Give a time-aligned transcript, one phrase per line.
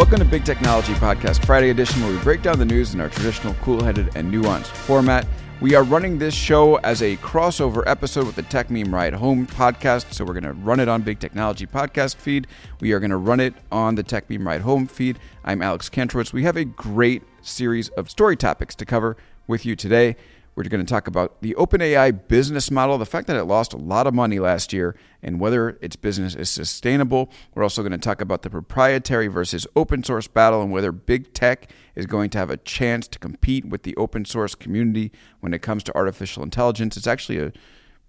[0.00, 3.10] Welcome to Big Technology Podcast Friday edition, where we break down the news in our
[3.10, 5.26] traditional, cool headed, and nuanced format.
[5.60, 10.14] We are running this show as a crossover episode with the Techmeme Ride Home podcast.
[10.14, 12.46] So we're going to run it on Big Technology Podcast feed.
[12.80, 15.18] We are going to run it on the Techmeme Ride Home feed.
[15.44, 16.32] I'm Alex Kantrowitz.
[16.32, 20.16] We have a great series of story topics to cover with you today.
[20.60, 23.78] We're going to talk about the OpenAI business model, the fact that it lost a
[23.78, 27.30] lot of money last year, and whether its business is sustainable.
[27.54, 31.32] We're also going to talk about the proprietary versus open source battle and whether big
[31.32, 35.54] tech is going to have a chance to compete with the open source community when
[35.54, 36.94] it comes to artificial intelligence.
[36.94, 37.52] It's actually a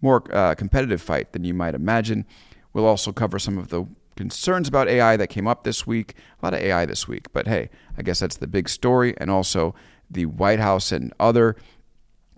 [0.01, 2.25] more uh, competitive fight than you might imagine.
[2.73, 3.85] We'll also cover some of the
[4.17, 6.15] concerns about AI that came up this week.
[6.41, 9.13] A lot of AI this week, but hey, I guess that's the big story.
[9.19, 9.73] And also
[10.09, 11.55] the White House and other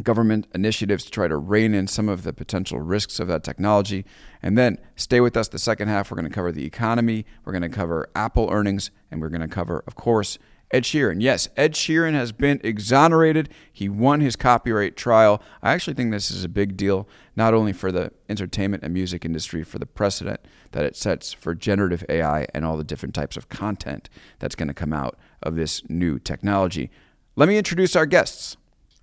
[0.03, 4.05] government initiatives to try to rein in some of the potential risks of that technology.
[4.41, 6.11] And then stay with us the second half.
[6.11, 9.41] We're going to cover the economy, we're going to cover Apple earnings, and we're going
[9.41, 10.37] to cover, of course,
[10.73, 11.21] Ed Sheeran.
[11.21, 13.47] Yes, Ed Sheeran has been exonerated.
[13.71, 15.39] He won his copyright trial.
[15.61, 19.23] I actually think this is a big deal, not only for the entertainment and music
[19.23, 23.37] industry, for the precedent that it sets for generative AI and all the different types
[23.37, 26.89] of content that's going to come out of this new technology.
[27.35, 28.57] Let me introduce our guests.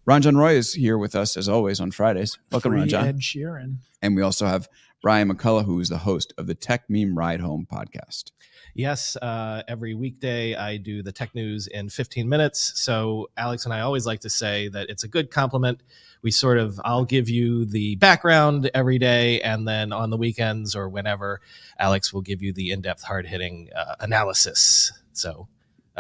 [0.07, 2.39] Ranjan Roy is here with us as always on Fridays.
[2.51, 3.05] Welcome, Free Ranjan.
[3.05, 3.77] Ed Sheeran.
[4.01, 4.67] And we also have
[5.03, 8.31] Brian McCullough, who is the host of the Techmeme Ride Home podcast.
[8.75, 12.81] Yes, uh, every weekday I do the tech news in 15 minutes.
[12.81, 15.83] So Alex and I always like to say that it's a good compliment.
[16.23, 20.75] We sort of, I'll give you the background every day, and then on the weekends
[20.75, 21.41] or whenever,
[21.79, 24.93] Alex will give you the in-depth, hard-hitting uh, analysis.
[25.13, 25.49] So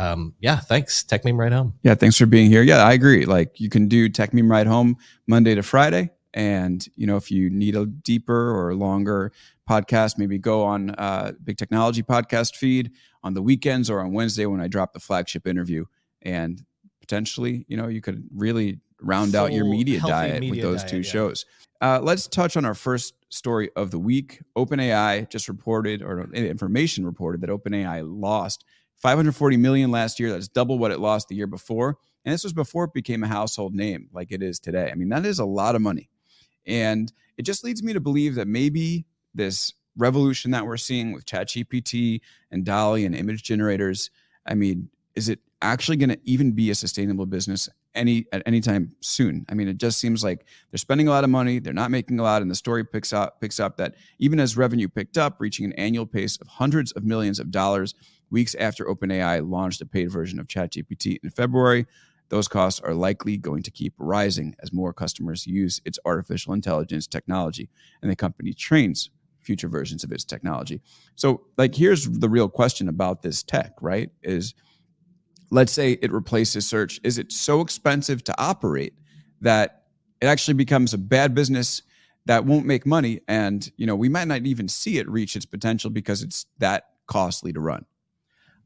[0.00, 1.04] um, yeah, thanks.
[1.04, 1.74] Techmeme Ride Home.
[1.82, 2.62] Yeah, thanks for being here.
[2.62, 3.26] Yeah, I agree.
[3.26, 6.10] Like you can do Techmeme Ride Home Monday to Friday.
[6.32, 9.32] And, you know, if you need a deeper or longer
[9.68, 14.46] podcast, maybe go on uh, Big Technology podcast feed on the weekends or on Wednesday
[14.46, 15.84] when I drop the flagship interview.
[16.22, 16.64] And
[17.00, 20.90] potentially, you know, you could really round out your media diet media with those diet,
[20.90, 21.10] two yeah.
[21.10, 21.44] shows.
[21.80, 24.40] Uh, let's touch on our first story of the week.
[24.56, 28.64] OpenAI just reported, or information reported, that OpenAI lost
[29.00, 30.30] 540 million last year.
[30.30, 31.96] That's double what it lost the year before.
[32.24, 34.90] And this was before it became a household name like it is today.
[34.90, 36.10] I mean, that is a lot of money.
[36.66, 41.24] And it just leads me to believe that maybe this revolution that we're seeing with
[41.24, 44.10] ChatGPT and DALL-E and image generators,
[44.46, 48.60] I mean, is it actually going to even be a sustainable business any at any
[48.60, 49.44] time soon?
[49.48, 52.20] I mean, it just seems like they're spending a lot of money, they're not making
[52.20, 55.40] a lot, and the story picks up picks up that even as revenue picked up,
[55.40, 57.94] reaching an annual pace of hundreds of millions of dollars
[58.30, 61.86] weeks after OpenAI launched a paid version of ChatGPT in February,
[62.28, 67.06] those costs are likely going to keep rising as more customers use its artificial intelligence
[67.06, 67.68] technology
[68.02, 70.80] and the company trains future versions of its technology.
[71.16, 74.10] So, like, here's the real question about this tech, right?
[74.22, 74.54] Is
[75.50, 77.00] let's say it replaces search.
[77.02, 78.94] Is it so expensive to operate
[79.40, 79.84] that
[80.20, 81.82] it actually becomes a bad business
[82.26, 83.20] that won't make money?
[83.26, 86.84] And, you know, we might not even see it reach its potential because it's that
[87.06, 87.84] costly to run.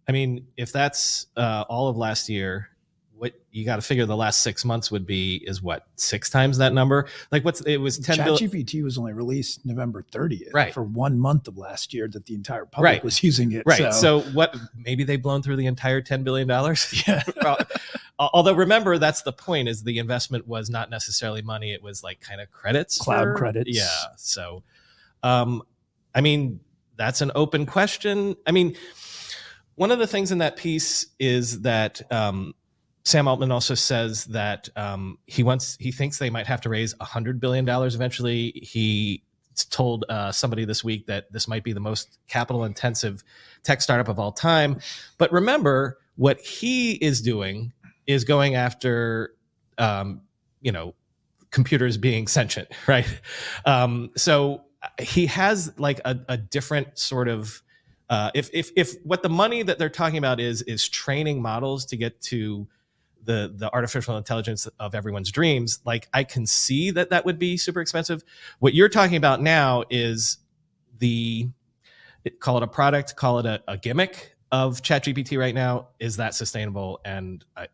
[0.08, 2.68] I mean, if that's uh, all of last year,
[3.16, 6.58] what you got to figure the last six months would be is what six times
[6.58, 7.06] that number.
[7.30, 8.50] Like what's it was ten billion.
[8.50, 10.74] ChatGPT was only released November 30th, Right.
[10.74, 13.04] For one month of last year, that the entire public Right.
[13.04, 13.62] was using it.
[13.64, 13.78] Right.
[13.78, 14.54] So, So, what?
[14.76, 17.02] Maybe they've blown through the entire ten billion dollars.
[17.06, 17.22] yeah,
[18.18, 22.20] Although remember, that's the point: is the investment was not necessarily money; it was like
[22.20, 23.70] kind of credits, Cloud for- credits.
[23.70, 23.86] Yeah.
[24.16, 24.62] So,
[25.22, 25.62] um,
[26.14, 26.60] I mean,
[26.96, 28.36] that's an open question.
[28.46, 28.76] I mean,
[29.76, 32.54] one of the things in that piece is that um,
[33.04, 36.94] Sam Altman also says that um, he wants he thinks they might have to raise
[37.00, 38.52] hundred billion dollars eventually.
[38.62, 39.22] He
[39.70, 43.22] told uh, somebody this week that this might be the most capital intensive
[43.62, 44.80] tech startup of all time.
[45.18, 47.72] But remember, what he is doing
[48.06, 49.34] is going after,
[49.78, 50.22] um,
[50.60, 50.94] you know,
[51.50, 53.06] computers being sentient, right?
[53.64, 54.62] Um, so
[55.00, 57.62] he has like a, a different sort of
[58.10, 61.84] uh, if if if what the money that they're talking about is is training models
[61.86, 62.66] to get to
[63.24, 67.56] the the artificial intelligence of everyone's dreams like i can see that that would be
[67.56, 68.22] super expensive.
[68.58, 70.38] What you're talking about now is
[70.98, 71.48] the
[72.40, 75.88] call it a product call it a, a gimmick of ChatGPT right now.
[75.98, 77.00] Is that sustainable?
[77.04, 77.66] And I,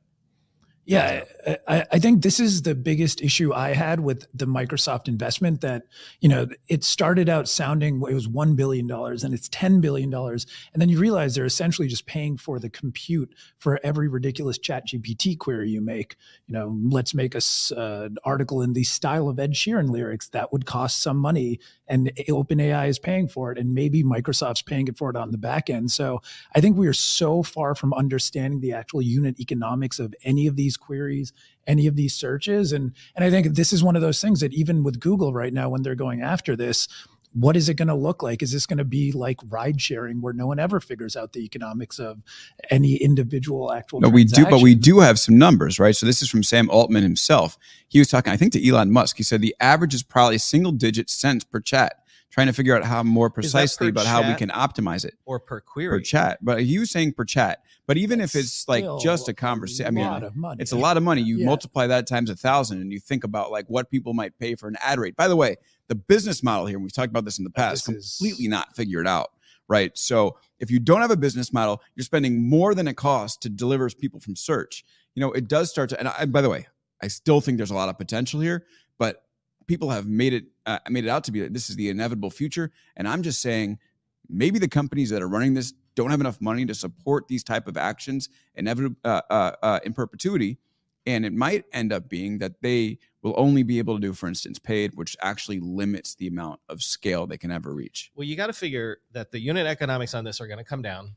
[0.90, 1.25] yeah.
[1.69, 5.60] I, I think this is the biggest issue I had with the Microsoft investment.
[5.60, 5.84] That
[6.20, 10.10] you know, it started out sounding it was one billion dollars, and it's ten billion
[10.10, 14.58] dollars, and then you realize they're essentially just paying for the compute for every ridiculous
[14.58, 16.16] ChatGPT query you make.
[16.46, 17.40] You know, let's make a
[17.76, 21.60] uh, an article in the style of Ed Sheeran lyrics that would cost some money,
[21.90, 25.38] and OpenAI is paying for it, and maybe Microsoft's paying it for it on the
[25.38, 25.90] back end.
[25.90, 26.22] So
[26.54, 30.56] I think we are so far from understanding the actual unit economics of any of
[30.56, 31.32] these queries,
[31.66, 34.54] any of these searches, and and I think this is one of those things that
[34.54, 36.88] even with Google right now, when they're going after this,
[37.32, 38.43] what is it going to look like?
[38.43, 41.41] Is this going to be like ride sharing where no one ever figures out the
[41.41, 42.23] economics of
[42.71, 44.00] any individual actual?
[44.00, 45.94] No, we do, but we do have some numbers, right?
[45.94, 47.56] So this is from Sam Altman himself.
[47.88, 49.17] He was talking, I think, to Elon Musk.
[49.17, 51.97] He said the average is probably single digit cents per chat.
[52.31, 55.61] Trying to figure out how more precisely about how we can optimize it or per
[55.61, 56.38] query per chat.
[56.41, 57.65] But he was saying per chat.
[57.88, 61.03] But even That's if it's like just a conversation, I mean, it's a lot of
[61.03, 61.23] money.
[61.23, 61.47] You yeah.
[61.47, 64.69] multiply that times a thousand, and you think about like what people might pay for
[64.69, 65.17] an ad rate.
[65.17, 65.56] By the way,
[65.90, 68.48] the business model here, we've talked about this in the past, completely is...
[68.48, 69.32] not figured out,
[69.69, 69.90] right?
[69.98, 73.50] So if you don't have a business model, you're spending more than it costs to
[73.50, 74.84] deliver people from search.
[75.16, 76.69] You know, it does start to, and I, by the way,
[77.02, 78.64] I still think there's a lot of potential here,
[78.98, 79.25] but
[79.66, 82.31] people have made it uh, made it out to be that this is the inevitable
[82.31, 82.70] future.
[82.96, 83.81] And I'm just saying,
[84.28, 87.66] maybe the companies that are running this don't have enough money to support these type
[87.66, 90.58] of actions inevitable uh, uh, uh, in perpetuity
[91.06, 94.29] and it might end up being that they will only be able to do, for
[94.29, 98.11] instance, paid, which actually limits the amount of scale they can ever reach.
[98.14, 100.82] Well, you got to figure that the unit economics on this are going to come
[100.82, 101.17] down.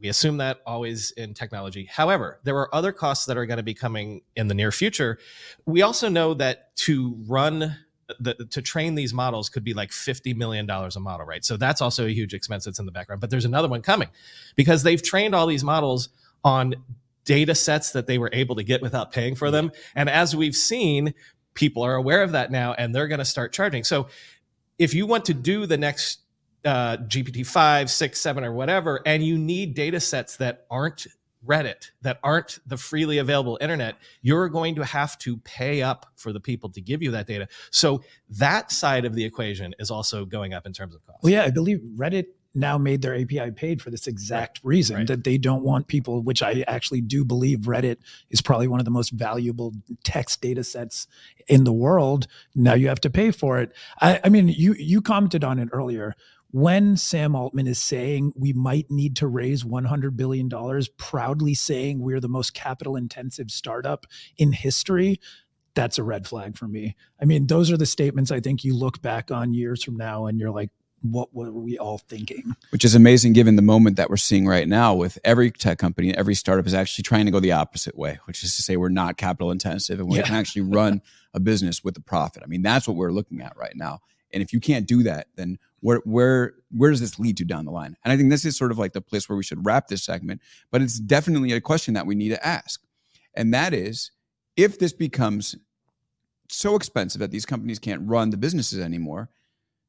[0.00, 1.84] We assume that always in technology.
[1.84, 5.18] However, there are other costs that are going to be coming in the near future.
[5.66, 7.76] We also know that to run
[8.20, 11.44] the, to train these models could be like $50 million a model, right?
[11.44, 13.20] So that's also a huge expense that's in the background.
[13.20, 14.08] But there's another one coming
[14.56, 16.10] because they've trained all these models
[16.42, 16.74] on
[17.24, 19.72] data sets that they were able to get without paying for them.
[19.94, 21.14] And as we've seen,
[21.54, 23.84] people are aware of that now and they're going to start charging.
[23.84, 24.08] So
[24.78, 26.20] if you want to do the next
[26.64, 31.06] uh, GPT 5, 6, 7, or whatever, and you need data sets that aren't
[31.46, 36.32] Reddit, that aren't the freely available internet, you're going to have to pay up for
[36.32, 37.48] the people to give you that data.
[37.70, 41.18] So that side of the equation is also going up in terms of cost.
[41.22, 44.68] Well, yeah, I believe Reddit now made their API paid for this exact right.
[44.68, 45.06] reason right.
[45.06, 47.96] that they don't want people, which I actually do believe Reddit
[48.30, 49.74] is probably one of the most valuable
[50.04, 51.06] text data sets
[51.48, 52.26] in the world.
[52.54, 53.72] Now you have to pay for it.
[54.00, 56.14] I, I mean, you you commented on it earlier.
[56.50, 60.48] When Sam Altman is saying we might need to raise $100 billion,
[60.96, 64.06] proudly saying we're the most capital intensive startup
[64.36, 65.18] in history,
[65.74, 66.94] that's a red flag for me.
[67.20, 70.26] I mean, those are the statements I think you look back on years from now
[70.26, 70.70] and you're like,
[71.04, 72.56] what were we all thinking?
[72.70, 76.16] Which is amazing given the moment that we're seeing right now with every tech company,
[76.16, 78.88] every startup is actually trying to go the opposite way, which is to say we're
[78.88, 80.22] not capital intensive and we yeah.
[80.22, 81.02] can actually run
[81.34, 82.42] a business with a profit.
[82.42, 84.00] I mean, that's what we're looking at right now.
[84.32, 87.66] And if you can't do that, then where where where does this lead to down
[87.66, 87.96] the line?
[88.02, 90.02] And I think this is sort of like the place where we should wrap this
[90.02, 90.40] segment,
[90.70, 92.80] but it's definitely a question that we need to ask.
[93.34, 94.10] And that is
[94.56, 95.54] if this becomes
[96.48, 99.28] so expensive that these companies can't run the businesses anymore,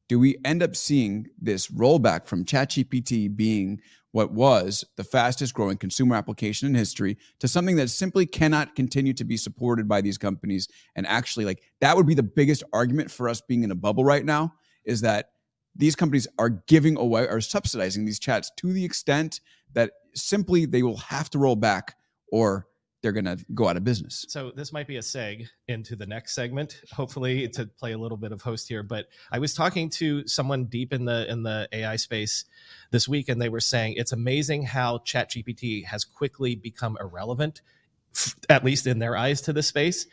[0.07, 3.81] do we end up seeing this rollback from ChatGPT being
[4.12, 9.13] what was the fastest growing consumer application in history to something that simply cannot continue
[9.13, 10.69] to be supported by these companies?
[10.96, 14.06] And actually, like that would be the biggest argument for us being in a bubble
[14.06, 14.54] right now
[14.86, 15.31] is that
[15.75, 19.42] these companies are giving away or subsidizing these chats to the extent
[19.74, 21.98] that simply they will have to roll back
[22.31, 22.68] or
[23.06, 24.25] they're going to go out of business.
[24.30, 28.18] So this might be a seg into the next segment, hopefully to play a little
[28.18, 28.81] bit of host here.
[28.81, 32.46] But I was talking to someone deep in the in the AI space
[32.90, 37.62] this week, and they were saying it's amazing how ChatGPT has quickly become irrelevant,
[38.50, 40.07] at least in their eyes, to the space.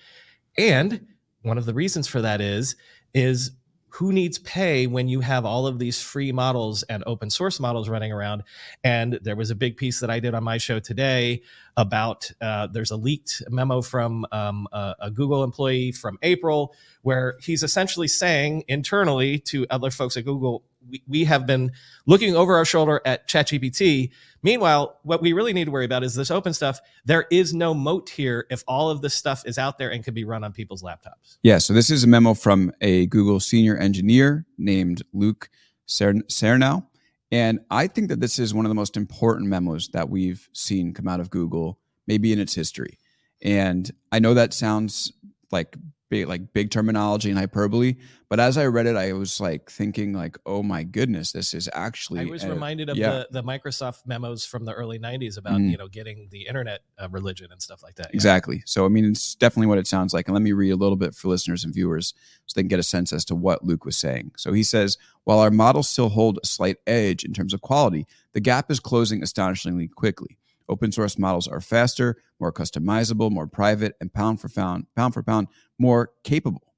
[0.58, 1.06] And
[1.40, 2.76] one of the reasons for that is
[3.14, 3.52] is
[3.92, 7.90] who needs pay when you have all of these free models and open source models
[7.90, 8.42] running around?
[8.82, 11.42] And there was a big piece that I did on my show today
[11.76, 17.36] about uh, there's a leaked memo from um, a, a, Google employee from April where
[17.40, 21.72] he's essentially saying internally to other folks at Google, we, we have been
[22.06, 24.10] looking over our shoulder at ChatGPT
[24.42, 26.80] Meanwhile, what we really need to worry about is this open stuff.
[27.04, 30.14] There is no moat here if all of this stuff is out there and can
[30.14, 31.38] be run on people's laptops.
[31.42, 31.58] Yeah.
[31.58, 35.48] So this is a memo from a Google senior engineer named Luke
[35.88, 36.84] Sernau.
[37.32, 40.92] And I think that this is one of the most important memos that we've seen
[40.92, 42.98] come out of Google, maybe in its history.
[43.42, 45.14] And I know that sounds
[45.50, 45.74] like
[46.12, 47.94] big like big terminology and hyperbole
[48.28, 51.70] but as i read it i was like thinking like oh my goodness this is
[51.72, 53.24] actually i was reminded of yeah.
[53.30, 55.70] the, the microsoft memos from the early 90s about mm-hmm.
[55.70, 58.14] you know getting the internet uh, religion and stuff like that yeah.
[58.14, 60.76] exactly so i mean it's definitely what it sounds like and let me read a
[60.76, 62.12] little bit for listeners and viewers
[62.44, 64.98] so they can get a sense as to what luke was saying so he says
[65.24, 68.80] while our models still hold a slight edge in terms of quality the gap is
[68.80, 70.36] closing astonishingly quickly
[70.72, 75.22] Open source models are faster, more customizable, more private, and pound for pound, pound for
[75.22, 75.48] pound,
[75.78, 76.72] more capable.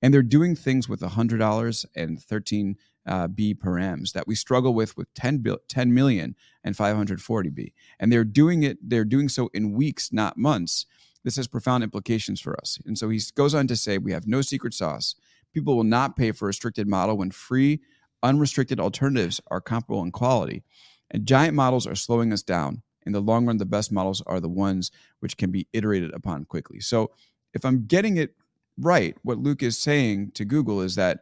[0.00, 2.76] And they're doing things with $100 and 13
[3.06, 7.74] uh, B params that we struggle with with 10, 10 million and 540 B.
[7.98, 10.86] And they're doing it, they're doing so in weeks, not months.
[11.24, 12.78] This has profound implications for us.
[12.86, 15.16] And so he goes on to say we have no secret sauce.
[15.52, 17.80] People will not pay for a restricted model when free,
[18.22, 20.62] unrestricted alternatives are comparable in quality.
[21.10, 22.82] And giant models are slowing us down.
[23.06, 24.90] In the long run, the best models are the ones
[25.20, 26.80] which can be iterated upon quickly.
[26.80, 27.10] So
[27.54, 28.34] if I'm getting it
[28.78, 31.20] right, what Luke is saying to Google is that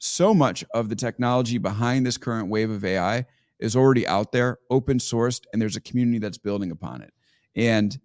[0.00, 3.26] so much of the technology behind this current wave of AI
[3.58, 7.12] is already out there, open sourced, and there's a community that's building upon it.
[7.56, 7.98] And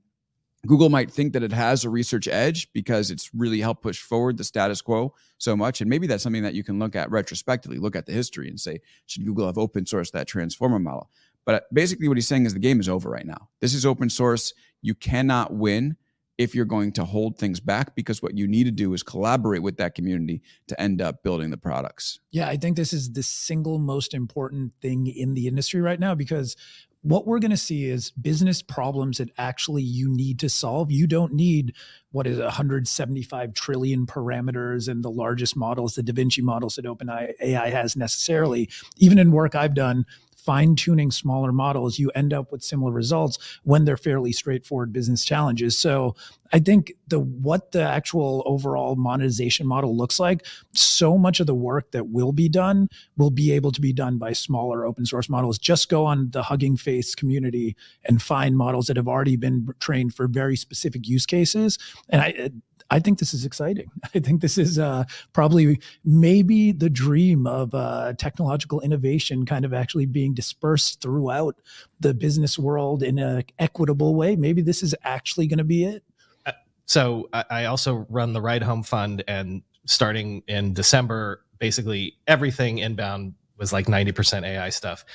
[0.66, 4.38] Google might think that it has a research edge because it's really helped push forward
[4.38, 5.82] the status quo so much.
[5.82, 8.60] And maybe that's something that you can look at retrospectively, look at the history and
[8.60, 11.10] say, should Google have open sourced that transformer model?
[11.46, 13.50] But uh, basically, what he's saying is the game is over right now.
[13.60, 14.54] This is open source.
[14.82, 15.98] You cannot win
[16.38, 19.62] if you're going to hold things back because what you need to do is collaborate
[19.62, 22.20] with that community to end up building the products.
[22.32, 26.16] Yeah, I think this is the single most important thing in the industry right now
[26.16, 26.56] because
[27.04, 30.90] what we're going to see is business problems that actually you need to solve.
[30.90, 31.76] You don't need
[32.12, 37.72] what is 175 trillion parameters and the largest models, the Da Vinci models that OpenAI
[37.72, 38.70] has necessarily.
[38.98, 40.06] Even in work I've done,
[40.44, 45.24] fine tuning smaller models, you end up with similar results when they're fairly straightforward business
[45.24, 45.78] challenges.
[45.78, 46.16] So
[46.52, 51.56] I think the what the actual overall monetization model looks like, so much of the
[51.56, 55.30] work that will be done will be able to be done by smaller open source
[55.30, 55.58] models.
[55.58, 60.14] Just go on the Hugging Face community and find models that have already been trained
[60.14, 61.80] for very specific use cases.
[62.10, 62.50] And I
[62.90, 63.90] I think this is exciting.
[64.16, 69.74] I think this is uh, probably maybe the dream of uh, technological innovation kind of
[69.74, 71.60] actually being dispersed throughout
[72.00, 74.36] the business world in an equitable way.
[74.36, 76.04] Maybe this is actually going to be it.
[76.46, 76.52] Uh,
[76.86, 83.36] so I also run the Ride Home Fund, and starting in December, basically everything inbound
[83.58, 85.06] was like 90% AI stuff.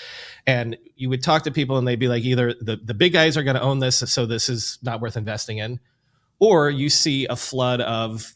[0.46, 3.36] And you would talk to people and they'd be like, either the, the big guys
[3.36, 5.80] are going to own this, so this is not worth investing in,
[6.38, 8.34] or you see a flood of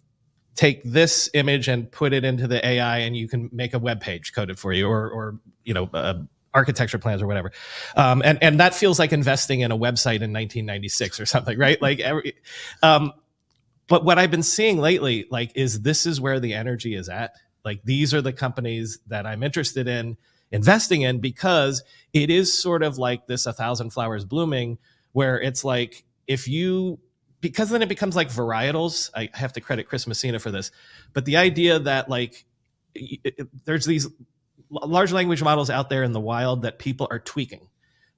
[0.54, 4.00] take this image and put it into the AI and you can make a web
[4.00, 6.14] page coded for you or, or you know, uh,
[6.54, 7.50] architecture plans or whatever.
[7.97, 11.80] Um, and, and that feels like investing in a website in 1996 or something, right?
[11.80, 12.35] Like every,
[12.82, 13.12] um,
[13.88, 17.35] but what I've been seeing lately, like, is this is where the energy is at.
[17.64, 20.16] Like these are the companies that I'm interested in
[20.50, 21.82] investing in because
[22.12, 24.78] it is sort of like this a thousand flowers blooming
[25.12, 26.99] where it's like if you
[27.43, 29.11] because then it becomes like varietals.
[29.15, 30.71] I have to credit Chris Messina for this,
[31.13, 32.47] but the idea that like
[32.95, 34.09] it, it, there's these
[34.71, 37.69] large language models out there in the wild that people are tweaking.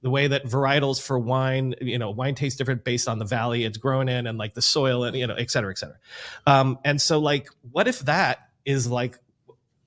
[0.01, 3.63] The way that varietals for wine, you know, wine tastes different based on the valley
[3.63, 5.97] it's grown in and like the soil and you know, et cetera, et cetera.
[6.45, 9.17] Um, and so, like, what if that is like,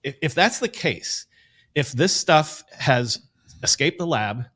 [0.03, 1.27] if, if that's the case,
[1.77, 3.21] if this stuff has
[3.63, 4.47] escaped the lab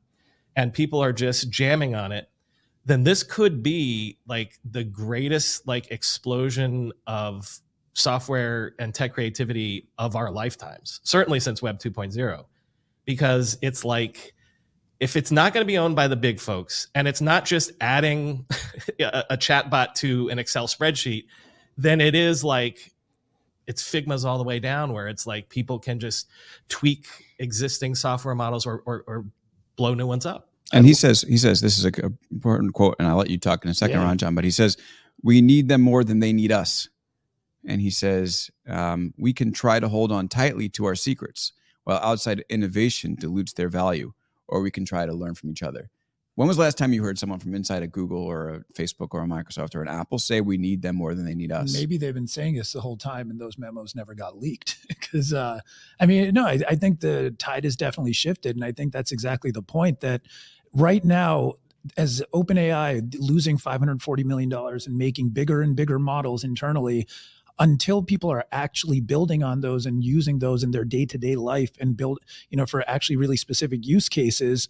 [0.55, 2.27] and people are just jamming on it
[2.85, 7.59] then this could be like the greatest like explosion of
[7.93, 12.45] software and tech creativity of our lifetimes certainly since web 2.0
[13.05, 14.33] because it's like
[14.99, 17.71] if it's not going to be owned by the big folks and it's not just
[17.81, 18.45] adding
[18.99, 21.25] a, a chatbot to an excel spreadsheet
[21.77, 22.91] then it is like
[23.67, 26.27] it's figmas all the way down where it's like people can just
[26.69, 27.05] tweak
[27.39, 29.25] existing software models or, or, or
[29.75, 31.91] blow new ones up and he says, he says, this is a
[32.31, 34.13] important quote, and I'll let you talk in a second, yeah.
[34.13, 34.35] Ranjan.
[34.35, 34.77] But he says,
[35.21, 36.89] we need them more than they need us.
[37.65, 41.53] And he says, um, we can try to hold on tightly to our secrets,
[41.83, 44.13] while outside innovation dilutes their value,
[44.47, 45.89] or we can try to learn from each other.
[46.35, 49.09] When was the last time you heard someone from inside a Google or a Facebook
[49.11, 51.73] or a Microsoft or an Apple say we need them more than they need us?
[51.73, 54.77] Maybe they've been saying this the whole time, and those memos never got leaked.
[55.13, 55.59] Because uh,
[55.99, 59.11] I mean, no, I, I think the tide has definitely shifted, and I think that's
[59.11, 60.23] exactly the point that
[60.73, 61.53] right now
[61.97, 67.07] as OpenAI losing $540 million and making bigger and bigger models internally,
[67.59, 71.95] until people are actually building on those and using those in their day-to-day life and
[71.95, 74.67] build, you know, for actually really specific use cases,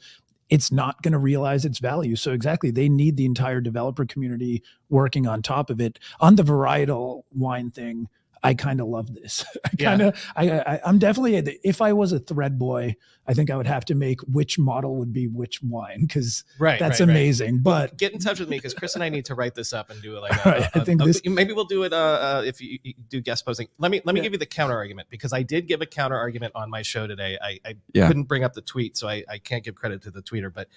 [0.50, 2.18] it's not going to realize its value.
[2.18, 5.98] So exactly, they need the entire developer community working on top of it.
[6.20, 8.10] On the varietal wine thing,
[8.44, 9.46] I kind of love this.
[9.66, 10.64] I kind of, yeah.
[10.66, 12.96] I, I, am definitely, if I was a thread boy,
[13.26, 16.78] I think I would have to make which model would be which wine because right,
[16.78, 17.56] that's right, amazing.
[17.56, 17.64] Right.
[17.64, 19.90] But get in touch with me because Chris and I need to write this up
[19.90, 20.34] and do it like.
[20.46, 22.80] A, right, a, I think a, this, maybe we'll do it uh, uh, if you,
[22.84, 23.68] you, do guest posing.
[23.78, 24.24] Let me let me yeah.
[24.24, 27.08] give you the counter argument because I did give a counter argument on my show
[27.08, 27.38] today.
[27.42, 28.08] I, I yeah.
[28.08, 30.52] couldn't bring up the tweet, so I, I can't give credit to the tweeter.
[30.54, 30.68] But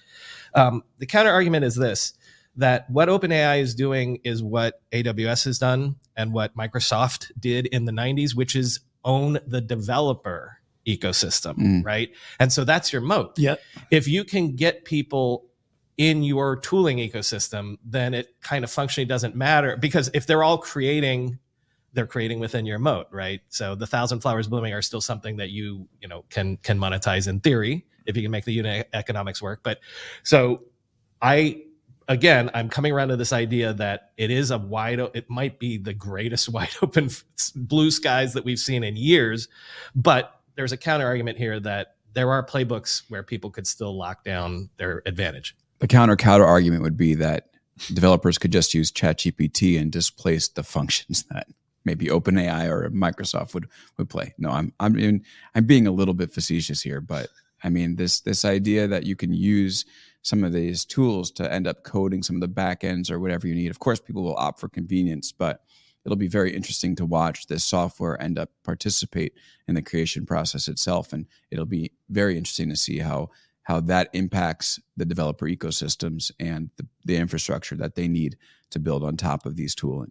[0.54, 2.14] um, the counter argument is this:
[2.56, 7.84] that what OpenAI is doing is what AWS has done and what Microsoft did in
[7.84, 11.84] the 90s, which is own the developer ecosystem, mm.
[11.84, 12.10] right?
[12.40, 13.38] And so that's your moat.
[13.38, 13.56] Yeah.
[13.90, 15.46] If you can get people
[15.96, 20.58] in your tooling ecosystem, then it kind of functionally doesn't matter because if they're all
[20.58, 21.38] creating
[21.92, 23.40] they're creating within your moat, right?
[23.48, 27.26] So the thousand flowers blooming are still something that you, you know, can can monetize
[27.26, 29.60] in theory if you can make the unit economics work.
[29.62, 29.80] But
[30.22, 30.62] so
[31.22, 31.62] I
[32.08, 35.78] again, I'm coming around to this idea that it is a wide, it might be
[35.78, 37.10] the greatest wide open
[37.54, 39.48] blue skies that we've seen in years.
[39.94, 44.24] But there's a counter argument here that there are playbooks where people could still lock
[44.24, 45.54] down their advantage.
[45.80, 47.50] The counter counter argument would be that
[47.92, 51.46] developers could just use ChatGPT and displace the functions that
[51.84, 54.34] maybe OpenAI or Microsoft would would play.
[54.38, 57.28] No, I'm I'm being, I'm being a little bit facetious here, but
[57.62, 59.84] I mean this this idea that you can use
[60.26, 63.54] some of these tools to end up coding some of the backends or whatever you
[63.54, 63.70] need.
[63.70, 65.60] Of course, people will opt for convenience, but
[66.04, 69.34] it'll be very interesting to watch this software end up participate
[69.68, 73.30] in the creation process itself, and it'll be very interesting to see how
[73.62, 78.36] how that impacts the developer ecosystems and the, the infrastructure that they need
[78.70, 80.10] to build on top of these tooling.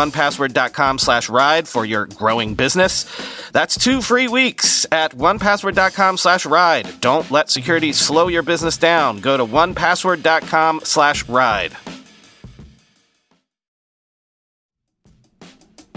[0.00, 3.04] 1password.com slash ride for your growing business.
[3.52, 7.00] That's two free weeks at 1password.com slash ride.
[7.00, 9.20] Don't let security slow your business down.
[9.20, 11.76] Go to 1password.com slash ride.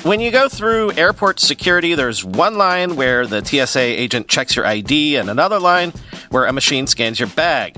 [0.03, 4.65] When you go through airport security, there's one line where the TSA agent checks your
[4.65, 5.93] ID and another line
[6.29, 7.77] where a machine scans your bag.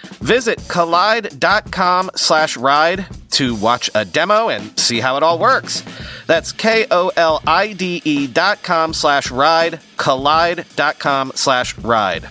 [0.21, 5.83] Visit kolide.com slash ride to watch a demo and see how it all works.
[6.27, 12.29] That's K-O-L-I-D-E dot com slash ride, kolide.com slash ride.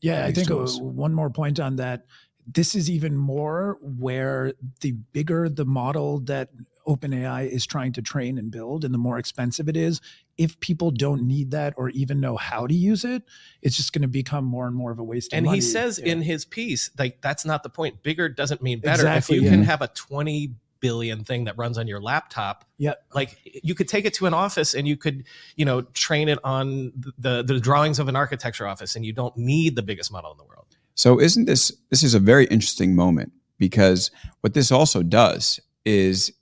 [0.00, 2.06] Yeah, I think uh, one more point on that.
[2.44, 6.48] This is even more where the bigger the model that
[6.86, 10.00] OpenAI is trying to train and build, and the more expensive it is,
[10.38, 13.22] if people don't need that or even know how to use it,
[13.60, 15.32] it's just going to become more and more of a waste.
[15.32, 16.12] And he says yeah.
[16.12, 18.02] in his piece, like that's not the point.
[18.02, 19.02] Bigger doesn't mean better.
[19.02, 19.54] Exactly, if you yeah.
[19.54, 23.88] can have a twenty billion thing that runs on your laptop, yeah, like you could
[23.88, 27.60] take it to an office and you could, you know, train it on the the
[27.60, 30.66] drawings of an architecture office, and you don't need the biggest model in the world.
[30.94, 36.32] So isn't this this is a very interesting moment because what this also does is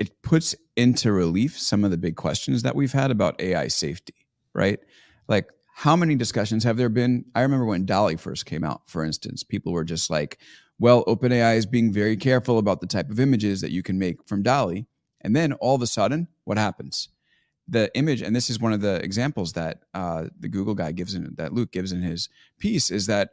[0.00, 4.14] it puts into relief some of the big questions that we've had about AI safety,
[4.54, 4.80] right?
[5.28, 7.26] Like, how many discussions have there been?
[7.34, 10.38] I remember when DALL-E first came out, for instance, people were just like,
[10.78, 14.26] well, OpenAI is being very careful about the type of images that you can make
[14.26, 14.86] from DALL-E.
[15.20, 17.10] And then all of a sudden, what happens?
[17.68, 21.14] The image, and this is one of the examples that uh, the Google guy gives
[21.14, 23.32] in that Luke gives in his piece, is that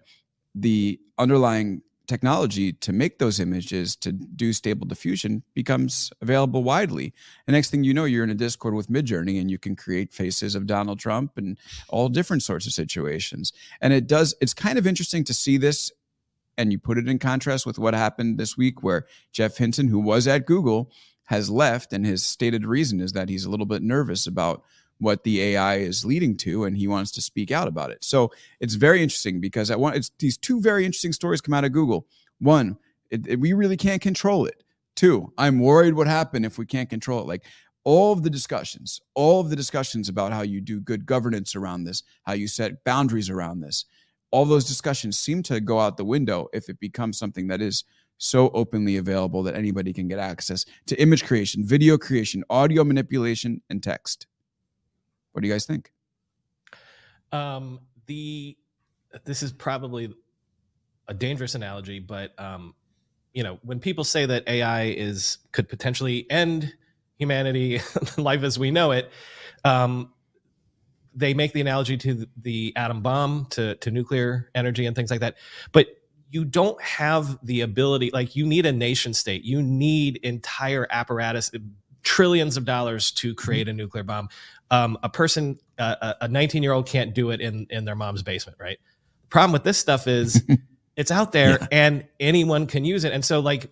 [0.53, 7.13] the underlying technology to make those images to do stable diffusion becomes available widely.
[7.45, 10.13] And next thing you know, you're in a Discord with Midjourney and you can create
[10.13, 11.57] faces of Donald Trump and
[11.89, 13.51] all different sorts of situations.
[13.81, 15.91] And it does, it's kind of interesting to see this.
[16.57, 19.99] And you put it in contrast with what happened this week, where Geoff Hinton, who
[19.99, 20.91] was at Google,
[21.25, 21.93] has left.
[21.93, 24.63] And his stated reason is that he's a little bit nervous about
[24.99, 28.03] what the AI is leading to, and he wants to speak out about it.
[28.03, 31.65] So it's very interesting because I want it's these two very interesting stories come out
[31.65, 32.07] of Google.
[32.39, 32.77] One,
[33.09, 34.63] it, it, we really can't control it.
[34.95, 37.27] Two, I'm worried what happened if we can't control it.
[37.27, 37.43] Like
[37.83, 41.83] all of the discussions, all of the discussions about how you do good governance around
[41.83, 43.85] this, how you set boundaries around this,
[44.31, 47.83] all those discussions seem to go out the window if it becomes something that is
[48.17, 53.61] so openly available that anybody can get access to image creation, video creation, audio manipulation,
[53.69, 54.27] and text.
[55.37, 55.91] What do you guys think?
[57.31, 58.57] Um, the
[59.23, 60.11] this is probably
[61.07, 62.73] a dangerous analogy, but um,
[63.33, 66.73] you know, when people say that AI is could potentially end
[67.19, 67.81] humanity,
[68.17, 69.11] life as we know it,
[69.63, 70.11] um,
[71.13, 75.19] they make the analogy to the atom bomb, to to nuclear energy, and things like
[75.19, 75.35] that.
[75.71, 75.85] But
[76.31, 81.49] you don't have the ability like you need a nation state you need entire apparatus
[82.07, 84.29] trillions of dollars to create a nuclear bomb
[84.71, 88.23] um, a person, uh, a 19 year old can't do it in in their mom's
[88.23, 88.77] basement, right?
[89.23, 90.43] The problem with this stuff is
[90.95, 91.67] it's out there yeah.
[91.71, 93.69] and anyone can use it, and so like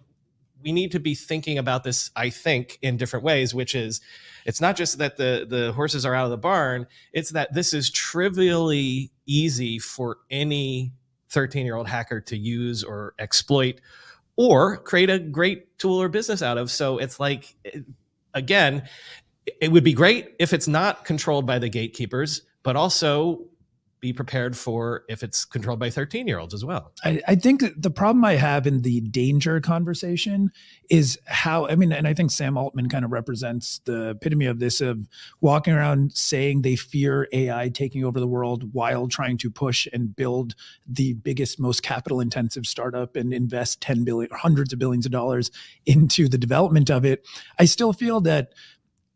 [0.64, 2.12] we need to be thinking about this.
[2.16, 4.02] I think in different ways, which is
[4.46, 7.74] it's not just that the the horses are out of the barn; it's that this
[7.74, 10.94] is trivially easy for any
[11.30, 13.82] 13 year old hacker to use or exploit
[14.38, 16.72] or create a great tool or business out of.
[16.72, 17.56] So it's like
[18.34, 18.84] again,
[19.62, 23.48] it would be great if it's not controlled by the gatekeepers, but also
[24.06, 26.92] be prepared for if it's controlled by 13 year olds as well.
[27.04, 30.52] I, I, think the problem I have in the danger conversation
[30.92, 34.60] is how, I mean, and I think Sam Altman kind of represents the epitome of
[34.60, 35.08] this of
[35.42, 40.16] walking around saying they fear AI taking over the world while trying to push and
[40.16, 40.54] build
[40.86, 45.50] the biggest, most capital intensive startup and invest 10 billion, hundreds of billions of dollars
[45.88, 47.26] into the development of it.
[47.58, 48.54] I still feel that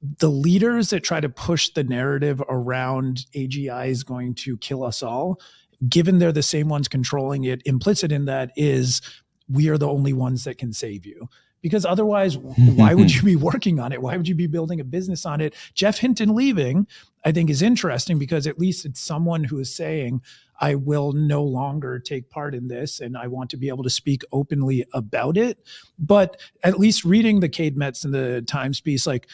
[0.01, 5.03] the leaders that try to push the narrative around AGI is going to kill us
[5.03, 5.39] all,
[5.88, 9.01] given they're the same ones controlling it, implicit in that is
[9.49, 11.29] we are the only ones that can save you.
[11.62, 12.38] Because otherwise,
[12.75, 14.01] why would you be working on it?
[14.01, 15.53] Why would you be building a business on it?
[15.73, 16.88] Geoff Hinton leaving,
[17.25, 20.21] I think, is interesting because at least it's someone who is saying,
[20.62, 23.89] I will no longer take part in this and I want to be able to
[23.89, 25.57] speak openly about it.
[25.97, 29.27] But at least reading the Cade Metz and the Times piece, like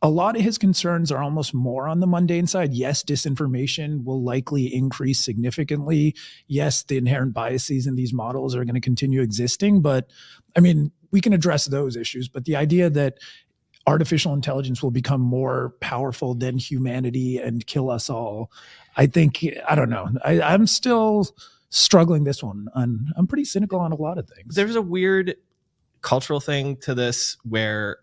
[0.00, 2.72] a lot of his concerns are almost more on the mundane side.
[2.72, 6.14] Yes, disinformation will likely increase significantly.
[6.46, 9.82] Yes, the inherent biases in these models are going to continue existing.
[9.82, 10.08] But
[10.56, 12.28] I mean, we can address those issues.
[12.28, 13.18] But the idea that
[13.86, 18.52] artificial intelligence will become more powerful than humanity and kill us all,
[18.96, 20.10] I think, I don't know.
[20.24, 21.26] I, I'm still
[21.70, 22.68] struggling this one.
[22.74, 24.54] I'm, I'm pretty cynical on a lot of things.
[24.54, 25.34] There's a weird
[26.02, 27.98] cultural thing to this where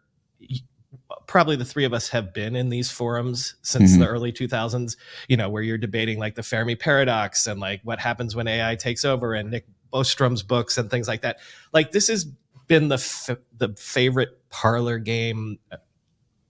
[1.28, 4.02] probably the three of us have been in these forums since mm-hmm.
[4.02, 4.96] the early 2000s
[5.28, 8.76] you know where you're debating like the fermi paradox and like what happens when ai
[8.76, 11.40] takes over and nick bostrom's books and things like that.
[11.72, 12.26] Like this has
[12.68, 15.58] been the f- the favorite parlor game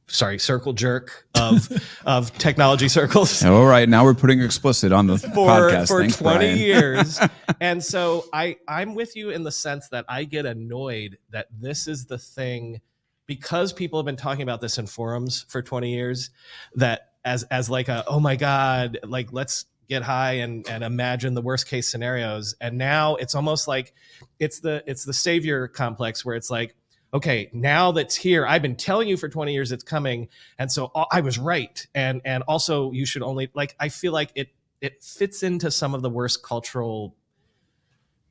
[0.07, 1.69] sorry circle jerk of
[2.05, 3.43] of technology circles.
[3.43, 3.87] All right.
[3.87, 5.87] Now we're putting explicit on the for, podcast.
[5.89, 6.57] for Thanks, 20 Brian.
[6.57, 7.19] years.
[7.61, 11.87] And so i i'm with you in the sense that i get annoyed that this
[11.87, 12.81] is the thing
[13.27, 16.29] because people have been talking about this in forums for 20 years
[16.75, 21.33] that as as like a oh my god like let's get high and and imagine
[21.33, 22.55] the worst case scenarios.
[22.61, 23.93] And now it's almost like
[24.39, 26.75] it's the it's the savior complex where it's like
[27.13, 28.45] okay now that's here.
[28.45, 31.85] I've been telling you for 20 years it's coming and so i was right.
[31.93, 34.49] And and also you should only like i feel like it
[34.81, 37.15] it fits into some of the worst cultural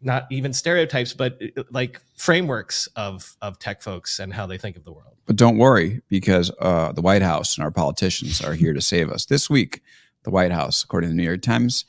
[0.05, 4.77] not even stereotypes, but uh, like frameworks of of tech folks and how they think
[4.77, 5.17] of the world.
[5.27, 9.11] But don't worry, because uh, the White House and our politicians are here to save
[9.11, 9.27] us.
[9.27, 9.83] This week,
[10.25, 11.85] the White House, according to the New York Times,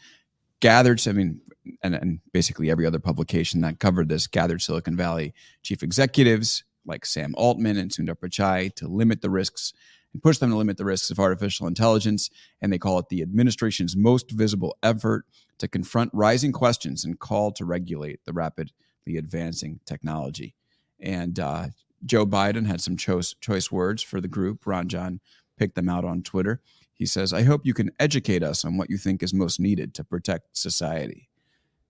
[0.61, 1.05] gathered.
[1.07, 1.41] I mean,
[1.83, 7.05] and, and basically every other publication that covered this gathered Silicon Valley chief executives like
[7.05, 9.73] Sam Altman and Sundar Pichai to limit the risks
[10.15, 12.29] and push them to limit the risks of artificial intelligence.
[12.61, 15.25] And they call it the administration's most visible effort
[15.57, 20.55] to confront rising questions and call to regulate the rapidly advancing technology.
[21.01, 21.67] And uh,
[22.05, 24.63] Joe Biden had some choice, choice words for the group.
[24.63, 25.19] Ranjan
[25.57, 26.61] picked them out on Twitter.
[26.93, 29.93] He says, I hope you can educate us on what you think is most needed
[29.95, 31.27] to protect society.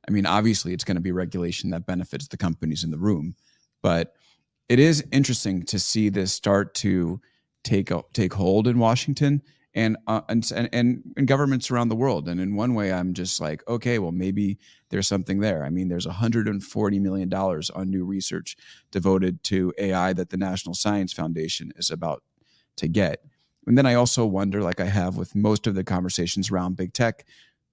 [0.08, 3.36] I mean, obviously, it's going to be regulation that benefits the companies in the room,
[3.84, 4.16] but
[4.68, 7.22] it is interesting to see this start to
[7.66, 9.42] take take hold in Washington
[9.74, 12.30] and, uh, and and and governments around the world.
[12.30, 14.58] And in one way, I'm just like, okay, well, maybe
[14.90, 15.66] there's something there.
[15.66, 18.56] I mean, there's 140 million dollars on new research
[18.92, 22.24] devoted to AI that the National Science Foundation is about
[22.78, 23.26] to get.
[23.68, 26.94] And then I also wonder, like I have with most of the conversations around big
[26.94, 27.26] tech,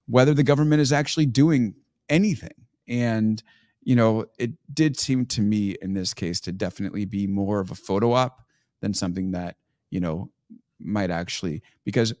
[0.07, 1.75] whether the government is actually doing
[2.09, 2.65] anything.
[2.87, 3.41] And
[3.85, 7.71] you know, it did seem to me in this case to definitely be more of
[7.71, 8.41] a photo op
[8.81, 9.57] than something that
[9.93, 10.29] you know
[10.79, 12.13] might actually because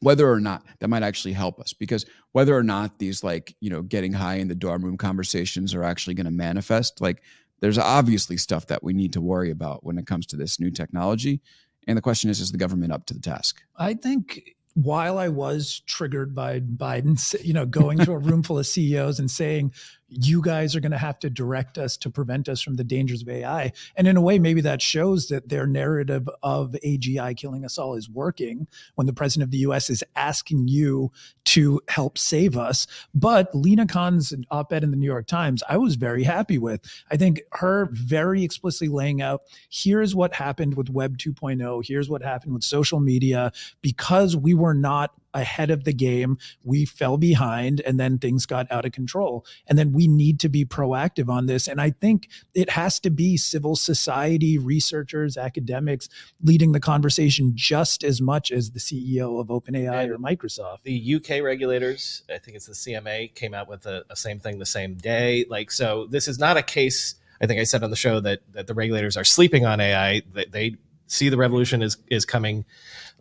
[0.00, 3.70] whether or not that might actually help us because whether or not these like you
[3.70, 7.22] know getting high in the dorm room conversations are actually going to manifest like
[7.60, 10.70] there's obviously stuff that we need to worry about when it comes to this new
[10.70, 11.40] technology.
[11.86, 13.62] And the question is is the government up to the task?
[13.76, 18.58] I think while I was triggered by Biden, you know, going to a room full
[18.58, 19.72] of CEOs and saying,
[20.08, 23.22] you guys are going to have to direct us to prevent us from the dangers
[23.22, 23.72] of AI.
[23.96, 27.94] And in a way, maybe that shows that their narrative of AGI killing us all
[27.94, 31.10] is working when the president of the US is asking you
[31.46, 32.86] to help save us.
[33.14, 36.80] But Lina Khan's op ed in the New York Times, I was very happy with.
[37.10, 42.22] I think her very explicitly laying out here's what happened with Web 2.0, here's what
[42.22, 46.38] happened with social media, because we were not ahead of the game.
[46.64, 49.44] We fell behind and then things got out of control.
[49.66, 51.68] And then we need to be proactive on this.
[51.68, 56.08] And I think it has to be civil society, researchers, academics
[56.42, 60.82] leading the conversation just as much as the CEO of OpenAI and or Microsoft.
[60.82, 64.66] The UK regulators, I think it's the CMA, came out with the same thing the
[64.66, 65.44] same day.
[65.48, 67.14] Like, so this is not a case.
[67.40, 70.22] I think I said on the show that that the regulators are sleeping on AI.
[70.32, 72.64] That they see the revolution is is coming,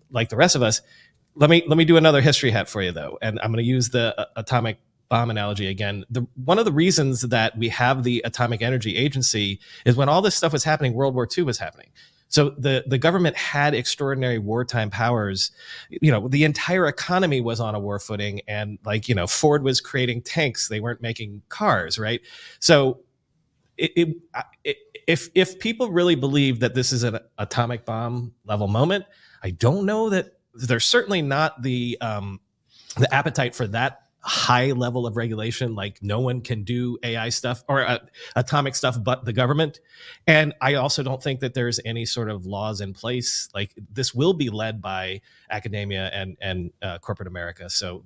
[0.10, 0.82] like the rest of us
[1.36, 3.69] let me let me do another history hat for you though, and I'm going to
[3.69, 4.78] use the uh, atomic
[5.10, 6.06] bomb analogy again.
[6.10, 10.21] The one of the reasons that we have the Atomic Energy Agency is when all
[10.21, 11.89] this stuff was happening, World War II was happening.
[12.28, 15.52] So the the government had extraordinary wartime powers.
[15.89, 19.63] You know, the entire economy was on a war footing, and like you know, Ford
[19.63, 22.21] was creating tanks; they weren't making cars, right?
[22.60, 23.02] So,
[23.78, 24.15] it, it,
[24.63, 29.06] it, if if people really believe that this is an atomic bomb level moment,
[29.43, 32.39] I don't know that there's certainly not the um,
[32.98, 37.63] the appetite for that high level of regulation like no one can do ai stuff
[37.70, 38.00] or uh,
[38.36, 39.80] atomic stuff but the government.
[40.26, 44.15] And i also don't think that there's any sort of laws in place like this
[44.15, 47.70] will be led by academia and and uh, corporate america.
[47.70, 48.04] So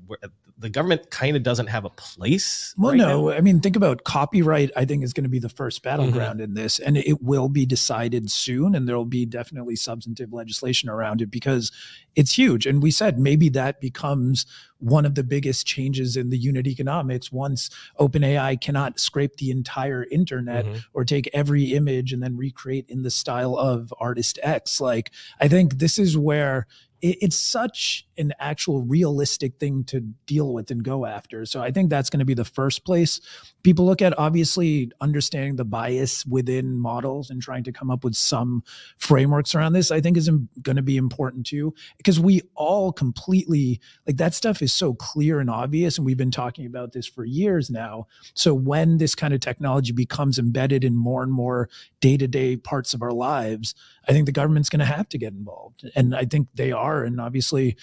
[0.60, 2.76] the government kind of doesn't have a place.
[2.78, 3.38] Well, right no, now.
[3.38, 4.72] I mean, think about copyright.
[4.76, 6.50] I think is going to be the first battleground mm-hmm.
[6.50, 10.90] in this, and it will be decided soon, and there will be definitely substantive legislation
[10.90, 11.72] around it because
[12.16, 12.66] it's huge.
[12.66, 14.46] And we said maybe that becomes
[14.80, 17.70] one of the biggest changes in the unit economics once
[18.00, 20.80] OpenAI cannot scrape the entire internet mm-hmm.
[20.94, 24.82] or take every image and then recreate in the style of artist X.
[24.82, 26.68] Like, I think this is where
[27.02, 31.46] it's such an actual realistic thing to deal with and go after.
[31.46, 33.20] So I think that's going to be the first place
[33.64, 34.18] people look at.
[34.20, 38.64] Obviously, understanding the bias within models and trying to come up with some
[38.98, 40.30] frameworks around this, I think is
[40.62, 45.40] going to be important too, because we all completely like that stuff is so clear
[45.40, 45.98] and obvious.
[45.98, 48.08] And we've been talking about this for years now.
[48.34, 51.70] So when this kind of technology becomes embedded in more and more
[52.02, 53.74] day to day parts of our lives,
[54.08, 55.90] I think the government's going to have to get involved.
[55.96, 57.04] And I think they are.
[57.04, 57.78] And obviously,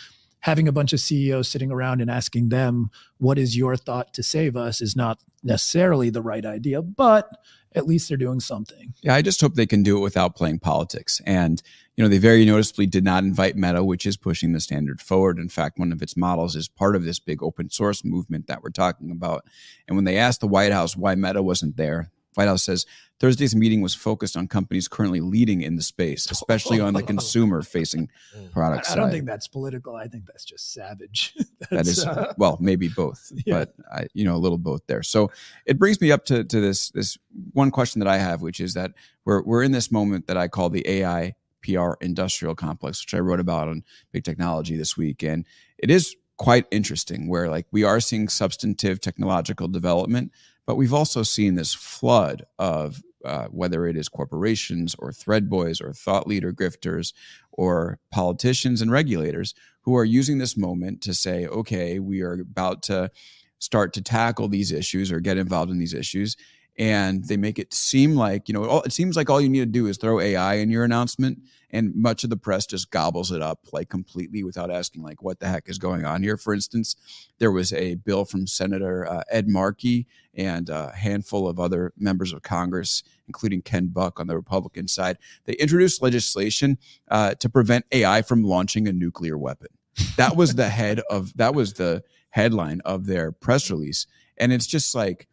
[0.46, 4.22] having a bunch of CEOs sitting around and asking them, what is your thought to
[4.22, 7.28] save us is not necessarily the right idea, but
[7.74, 8.94] at least they're doing something.
[9.02, 11.20] Yeah, I just hope they can do it without playing politics.
[11.26, 11.60] And,
[11.96, 15.40] you know, they very noticeably did not invite Meta, which is pushing the standard forward.
[15.40, 18.62] In fact, one of its models is part of this big open source movement that
[18.62, 19.44] we're talking about.
[19.88, 22.86] And when they asked the White House why Meta wasn't there, White House says
[23.18, 27.62] Thursday's meeting was focused on companies currently leading in the space, especially on the consumer
[27.62, 28.10] facing
[28.52, 28.90] products.
[28.90, 29.96] I, I don't think that's political.
[29.96, 31.34] I think that's just savage.
[31.60, 33.64] that's, that is uh, well, maybe both, yeah.
[33.64, 35.02] but I, you know, a little both there.
[35.02, 35.30] So
[35.64, 37.16] it brings me up to, to this this
[37.52, 38.92] one question that I have, which is that
[39.24, 43.20] we're we're in this moment that I call the AI PR industrial complex, which I
[43.20, 45.46] wrote about on Big Technology this week, and
[45.78, 50.30] it is quite interesting where like we are seeing substantive technological development
[50.66, 55.80] but we've also seen this flood of uh, whether it is corporations or thread boys
[55.80, 57.12] or thought leader grifters
[57.52, 62.82] or politicians and regulators who are using this moment to say, okay, we are about
[62.84, 63.10] to
[63.58, 66.36] start to tackle these issues or get involved in these issues.
[66.78, 69.66] And they make it seem like you know it seems like all you need to
[69.66, 71.38] do is throw ai in your announcement
[71.70, 75.40] and much of the press just gobbles it up like completely without asking like what
[75.40, 76.36] the heck is going on here.
[76.36, 76.96] For instance
[77.38, 82.32] there was a bill from senator uh, ed markey and a handful of other members
[82.32, 85.18] of congress including ken buck on the republican side.
[85.44, 86.78] They introduced legislation
[87.10, 89.68] uh, to prevent ai from launching a nuclear weapon.
[90.16, 94.06] That was the head of that was the headline of their press release.
[94.36, 95.26] And it's just like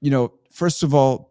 [0.00, 1.30] you know first of all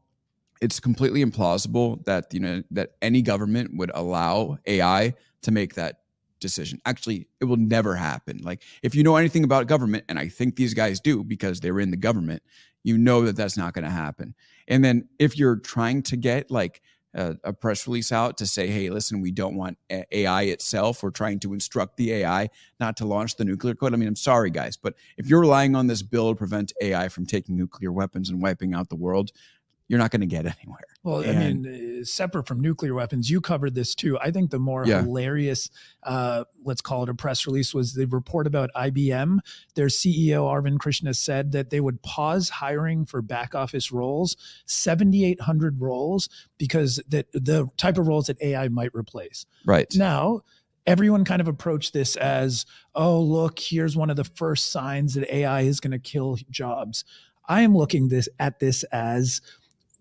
[0.62, 6.02] it's completely implausible that you know that any government would allow AI to make that
[6.40, 6.82] decision.
[6.86, 8.40] Actually, it will never happen.
[8.40, 11.80] Like if you know anything about government, and I think these guys do because they're
[11.80, 12.44] in the government,
[12.84, 14.36] you know that that's not going to happen.
[14.68, 16.82] And then if you're trying to get like
[17.14, 19.78] a, a, press release out to say, hey, listen, we don't want
[20.12, 21.02] AI itself.
[21.02, 23.94] We're trying to instruct the AI not to launch the nuclear code.
[23.94, 27.10] I mean, I'm sorry, guys, but if you're relying on this bill to prevent AI
[27.10, 29.32] from taking nuclear weapons and wiping out the world,
[29.90, 30.80] you're not going to get anywhere.
[31.04, 34.18] Well, and, I mean, uh, separate from nuclear weapons, you covered this too.
[34.20, 35.02] I think the more yeah.
[35.02, 35.70] hilarious,
[36.04, 39.40] uh, let's call it a press release, was the report about IBM.
[39.76, 45.82] Their CEO Arvind Krishna said that they would pause hiring for back office roles, 7,800
[45.82, 49.46] roles, because that the type of roles that AI might replace.
[49.66, 50.44] Right now
[50.86, 55.32] everyone kind of approached this as, oh, look, here's one of the first signs that
[55.32, 57.06] AI is going to kill jobs.
[57.50, 59.42] I am looking this at this as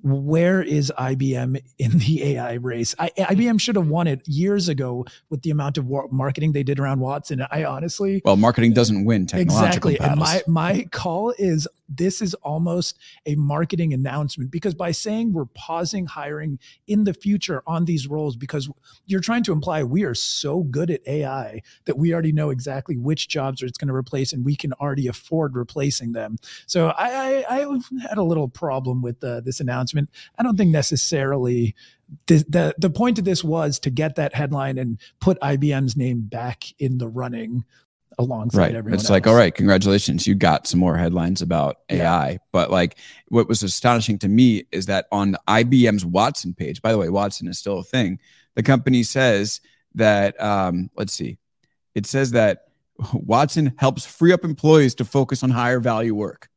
[0.02, 2.94] where is IBM in the AI race?
[2.98, 6.78] I, IBM should have won it years ago with the amount of marketing they did
[6.78, 7.44] around Watson.
[7.50, 9.96] I honestly, well, marketing doesn't win technological exactly.
[9.96, 10.34] Battles.
[10.34, 15.46] And my my call is this is almost a marketing announcement because by saying we're
[15.46, 18.68] pausing hiring in the future on these roles, because
[19.06, 22.96] you're trying to imply we are so good at AI that we already know exactly
[22.96, 26.36] which jobs it's going to replace and we can already afford replacing them.
[26.66, 30.10] So I, I, I had a little problem with uh, this announcement.
[30.38, 31.74] I don't think necessarily
[32.26, 36.22] the, the the point of this was to get that headline and put IBM's name
[36.22, 37.64] back in the running
[38.18, 38.74] alongside right.
[38.74, 38.94] everyone.
[38.94, 39.10] It's else.
[39.10, 42.30] like, all right, congratulations, you got some more headlines about AI.
[42.30, 42.36] Yeah.
[42.50, 42.98] But like,
[43.28, 47.46] what was astonishing to me is that on IBM's Watson page, by the way, Watson
[47.46, 48.18] is still a thing.
[48.56, 49.60] The company says
[49.94, 51.38] that, um, let's see,
[51.94, 52.64] it says that
[53.12, 56.48] Watson helps free up employees to focus on higher value work.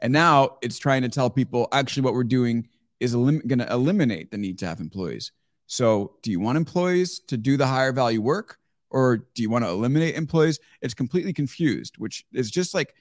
[0.00, 2.68] And now it's trying to tell people actually what we're doing
[3.00, 5.32] is elim- going to eliminate the need to have employees.
[5.66, 8.58] So, do you want employees to do the higher value work?
[8.90, 10.58] or do you want to eliminate employees?
[10.80, 12.94] It's completely confused, which is just like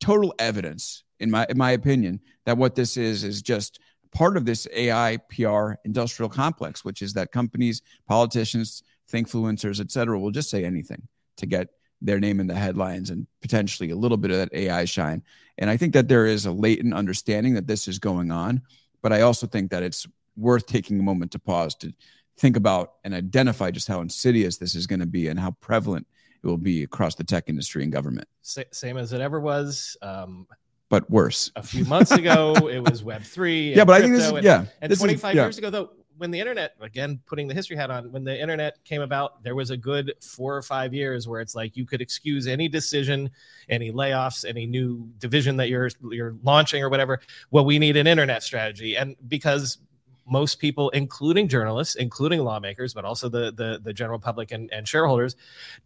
[0.00, 3.80] total evidence, in my in my opinion, that what this is is just
[4.12, 8.82] part of this AI PR industrial complex, which is that companies, politicians,
[9.12, 11.06] influencers, et cetera, will just say anything
[11.36, 11.68] to get
[12.00, 15.22] their name in the headlines and potentially a little bit of that AI shine.
[15.58, 18.62] And I think that there is a latent understanding that this is going on,
[19.02, 21.92] but I also think that it's worth taking a moment to pause to
[22.38, 26.06] think about and identify just how insidious this is going to be and how prevalent
[26.42, 28.26] it will be across the tech industry and government.
[28.42, 29.96] Same as it ever was.
[30.02, 30.46] Um,
[30.88, 31.50] but worse.
[31.56, 33.74] A few months ago, it was Web three.
[33.74, 34.66] Yeah, but I think this is and, yeah.
[34.82, 35.42] And 25 is, yeah.
[35.42, 35.90] years ago, though,
[36.22, 39.56] when the internet again putting the history hat on when the internet came about there
[39.56, 43.28] was a good four or five years where it's like you could excuse any decision
[43.68, 47.20] any layoffs any new division that you're you're launching or whatever.
[47.50, 48.96] Well we need an internet strategy.
[48.96, 49.78] And because
[50.26, 54.86] most people, including journalists, including lawmakers, but also the the, the general public and, and
[54.86, 55.36] shareholders,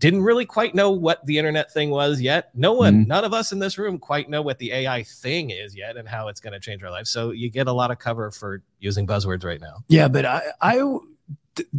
[0.01, 2.51] didn't really quite know what the internet thing was yet.
[2.55, 3.09] No one, mm-hmm.
[3.09, 6.09] none of us in this room quite know what the AI thing is yet and
[6.09, 7.11] how it's going to change our lives.
[7.11, 9.85] So you get a lot of cover for using buzzwords right now.
[9.89, 10.99] Yeah, but I, I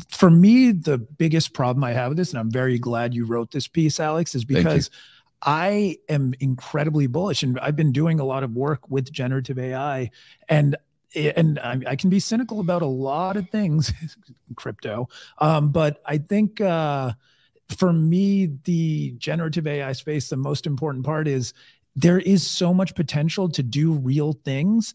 [0.09, 3.51] for me, the biggest problem I have with this, and I'm very glad you wrote
[3.51, 4.89] this piece, Alex, is because
[5.43, 10.09] I am incredibly bullish and I've been doing a lot of work with generative AI
[10.49, 10.75] and
[11.15, 13.93] and I, I, can be cynical about a lot of things,
[14.55, 15.07] crypto.
[15.37, 17.13] Um, but I think uh,
[17.77, 21.53] for me, the generative AI space, the most important part is
[21.95, 24.93] there is so much potential to do real things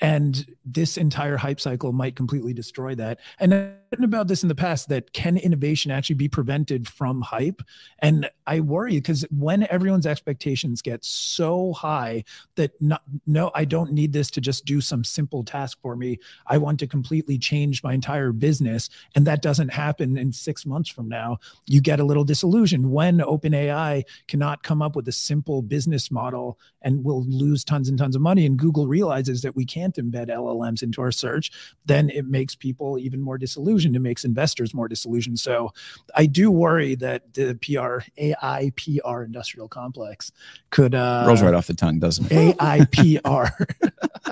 [0.00, 3.20] and this entire hype cycle might completely destroy that.
[3.38, 7.20] And i've written about this in the past that can innovation actually be prevented from
[7.20, 7.62] hype?
[8.00, 12.24] And i worry because when everyone's expectations get so high
[12.56, 16.18] that not, no i don't need this to just do some simple task for me.
[16.46, 20.88] I want to completely change my entire business and that doesn't happen in six months
[20.88, 21.38] from now.
[21.66, 26.58] You get a little disillusioned when openai cannot come up with a simple business model
[26.82, 28.46] and will lose tons and tons of money.
[28.46, 31.50] And google realizes that we can't embed llms into our search
[31.86, 35.38] then it makes people even more disillusioned it makes investors more disillusioned.
[35.38, 35.72] So
[36.14, 40.32] I do worry that the PR, AI PR industrial complex
[40.70, 40.94] could.
[40.94, 42.56] Uh, Rolls right off the tongue, doesn't it?
[42.60, 43.64] AI PR.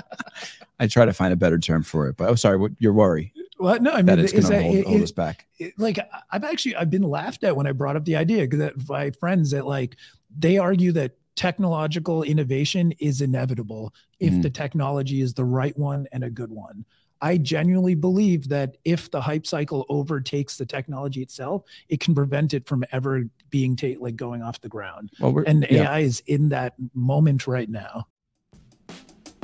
[0.79, 3.33] I try to find a better term for it, but oh, sorry, what your worry
[3.59, 5.45] well, no, I mean, that it's going to hold, it- hold us back.
[5.57, 5.99] it- like
[6.31, 9.51] I've actually I've been laughed at when I brought up the idea that by friends
[9.51, 9.97] that like
[10.37, 14.41] they argue that technological innovation is inevitable if Mhm.
[14.41, 16.83] the technology is the right one and a good one.
[17.21, 22.53] I genuinely believe that if the hype cycle overtakes the technology itself, it can prevent
[22.53, 25.11] it from ever being like going off the ground.
[25.21, 25.83] Well, And yeah.
[25.83, 28.07] AI is in that moment right now.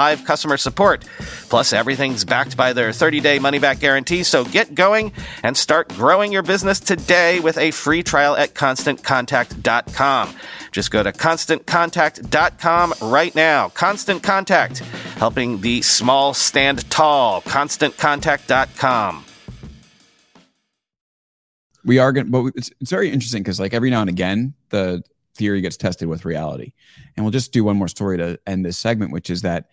[0.00, 1.04] live customer support.
[1.50, 5.88] Plus, everything's backed by their 30 day money back guarantee, so get going and start
[5.90, 10.34] growing your business today with a free trial at constantcontact.com.
[10.72, 13.68] Just go to constantcontact.com right now.
[13.70, 14.78] Constant Contact,
[15.18, 17.42] helping the small stand tall.
[17.42, 19.24] ConstantContact.com.
[21.84, 25.02] we are going but it's, it's very interesting because like every now and again the
[25.34, 26.72] theory gets tested with reality
[27.16, 29.70] and we'll just do one more story to end this segment which is that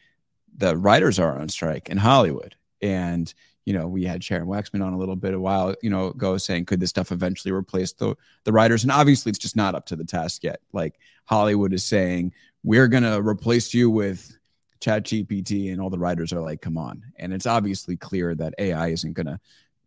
[0.58, 2.56] the writers are on strike in hollywood.
[2.82, 3.34] And
[3.66, 6.38] you know we had sharon waxman on a little bit a while you know ago
[6.38, 8.84] saying could this stuff eventually replace the the writers?
[8.84, 10.62] And obviously it's just not up to the task yet.
[10.74, 12.34] Like hollywood is saying
[12.64, 14.38] we're going to replace you with
[14.80, 17.04] chat gpt and all the writers are like come on.
[17.18, 19.40] And it's obviously clear that ai isn't going to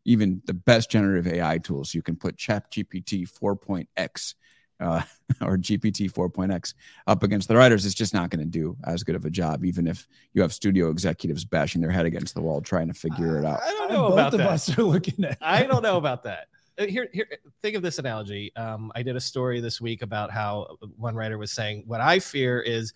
[0.04, 4.34] even the best generative AI tools, you can put Chat GPT 4.x
[4.80, 5.02] uh,
[5.42, 6.74] or GPT 4.x
[7.06, 7.84] up against the writers.
[7.86, 10.52] It's just not going to do as good of a job, even if you have
[10.52, 13.60] studio executives bashing their head against the wall trying to figure it out.
[13.62, 14.48] I don't know Both about of that.
[14.48, 15.38] us are looking at.
[15.40, 16.48] I don't know about that.
[16.78, 17.26] Uh, Here, here.
[17.62, 18.54] Think of this analogy.
[18.56, 22.18] Um, I did a story this week about how one writer was saying, "What I
[22.20, 22.92] fear is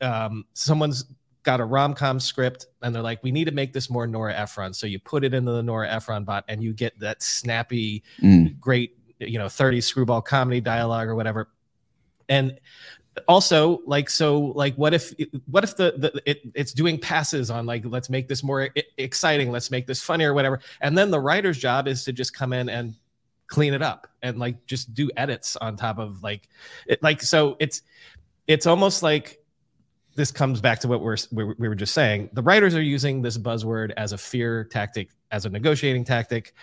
[0.00, 1.04] um, someone's
[1.42, 4.34] got a rom com script and they're like, we need to make this more Nora
[4.34, 4.74] Ephron.
[4.74, 8.58] So you put it into the Nora Ephron bot, and you get that snappy, Mm.
[8.60, 11.48] great, you know, 30 screwball comedy dialogue or whatever.
[12.28, 12.58] And
[13.26, 15.12] also like so like what if
[15.46, 19.50] what if the, the it, it's doing passes on like let's make this more exciting
[19.50, 20.60] let's make this funny or whatever.
[20.80, 22.94] And then the writer's job is to just come in and
[23.48, 26.48] clean it up and like just do edits on top of like
[26.86, 27.82] it like so it's
[28.46, 29.38] it's almost like
[30.14, 32.30] this comes back to what we're we we were just saying.
[32.32, 36.54] The writers are using this buzzword as a fear tactic as a negotiating tactic.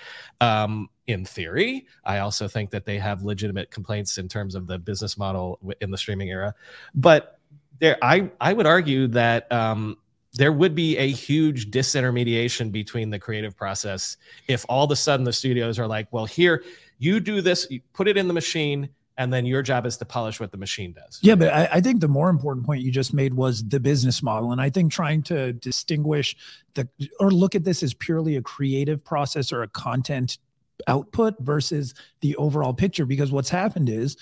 [0.41, 4.78] Um in theory i also think that they have legitimate complaints in terms of the
[4.78, 6.53] business model in the streaming era
[6.93, 7.39] but
[7.80, 9.97] there i i would argue that um
[10.34, 15.24] there would be a huge disintermediation between the creative process if all of a sudden
[15.24, 16.64] the studios are like well here
[16.99, 20.05] you do this you put it in the machine and then your job is to
[20.05, 21.20] polish what the machine does.
[21.22, 24.22] Yeah, but I, I, think the more important point you just made was the business
[24.22, 24.51] model.
[24.51, 26.36] And I think trying to distinguish
[26.76, 26.88] the
[27.20, 30.38] or look at this as purely a creative process or a content
[30.88, 33.05] output versus the overall picture.
[33.05, 34.17] Because what's happened is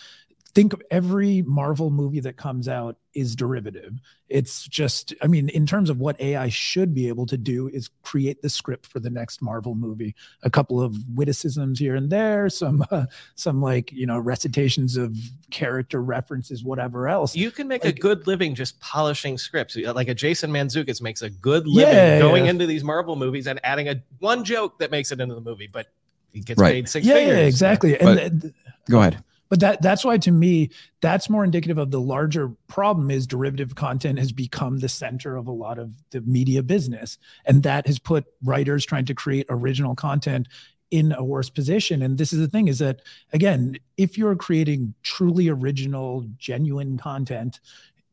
[0.56, 4.00] think of every Marvel movie that comes out is derivative.
[4.30, 7.90] It's just, I mean, in terms of what AI should be able to do is
[8.04, 10.16] create the script for the next Marvel movie.
[10.44, 15.16] A couple of witticisms here and there, some, uh, some like you know recitations of
[15.52, 17.36] character references, whatever else.
[17.36, 19.76] You can make like, a good living just polishing scripts.
[19.76, 22.52] Like a Jason Mantzoukas makes a good living yeah, going yeah.
[22.52, 25.70] into these Marvel movies and adding a one joke that makes it into the movie,
[25.72, 25.88] but
[26.36, 26.74] he gets right.
[26.74, 27.38] paid six yeah, figures.
[27.38, 28.00] Yeah, exactly.
[28.00, 28.54] And but, th-
[28.90, 30.70] go ahead but that that's why to me
[31.02, 35.48] that's more indicative of the larger problem is derivative content has become the center of
[35.48, 39.96] a lot of the media business and that has put writers trying to create original
[39.96, 40.48] content
[40.92, 43.02] in a worse position and this is the thing is that
[43.34, 47.60] again if you're creating truly original genuine content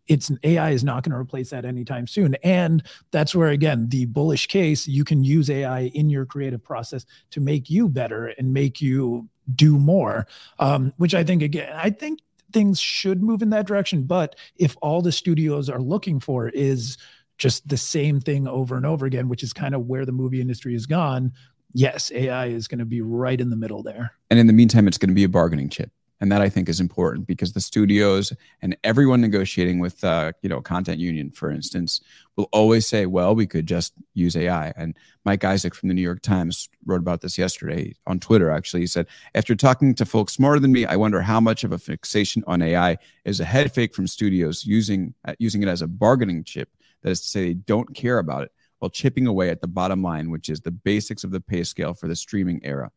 [0.08, 2.34] it's AI is not going to replace that anytime soon.
[2.42, 7.06] And that's where again the bullish case you can use AI in your creative process
[7.30, 10.26] to make you better and make you do more.
[10.58, 12.20] Um, which I think again, I think
[12.52, 14.04] things should move in that direction.
[14.04, 16.98] But if all the studios are looking for is
[17.38, 20.40] just the same thing over and over again, which is kind of where the movie
[20.40, 21.32] industry has gone,
[21.72, 24.12] yes, AI is going to be right in the middle there.
[24.30, 25.90] And in the meantime, it's going to be a bargaining chip
[26.22, 30.48] and that I think is important because the studios and everyone negotiating with uh, you
[30.48, 32.00] know content union, for instance,
[32.36, 36.02] will always say, "Well, we could just use AI." And Mike Isaac from the New
[36.02, 38.50] York Times wrote about this yesterday on Twitter.
[38.50, 41.72] Actually, he said, "After talking to folks smarter than me, I wonder how much of
[41.72, 45.82] a fixation on AI is a head fake from studios using uh, using it as
[45.82, 46.68] a bargaining chip.
[47.02, 50.02] That is to say, they don't care about it." While chipping away at the bottom
[50.02, 52.92] line, which is the basics of the pay scale for the streaming era.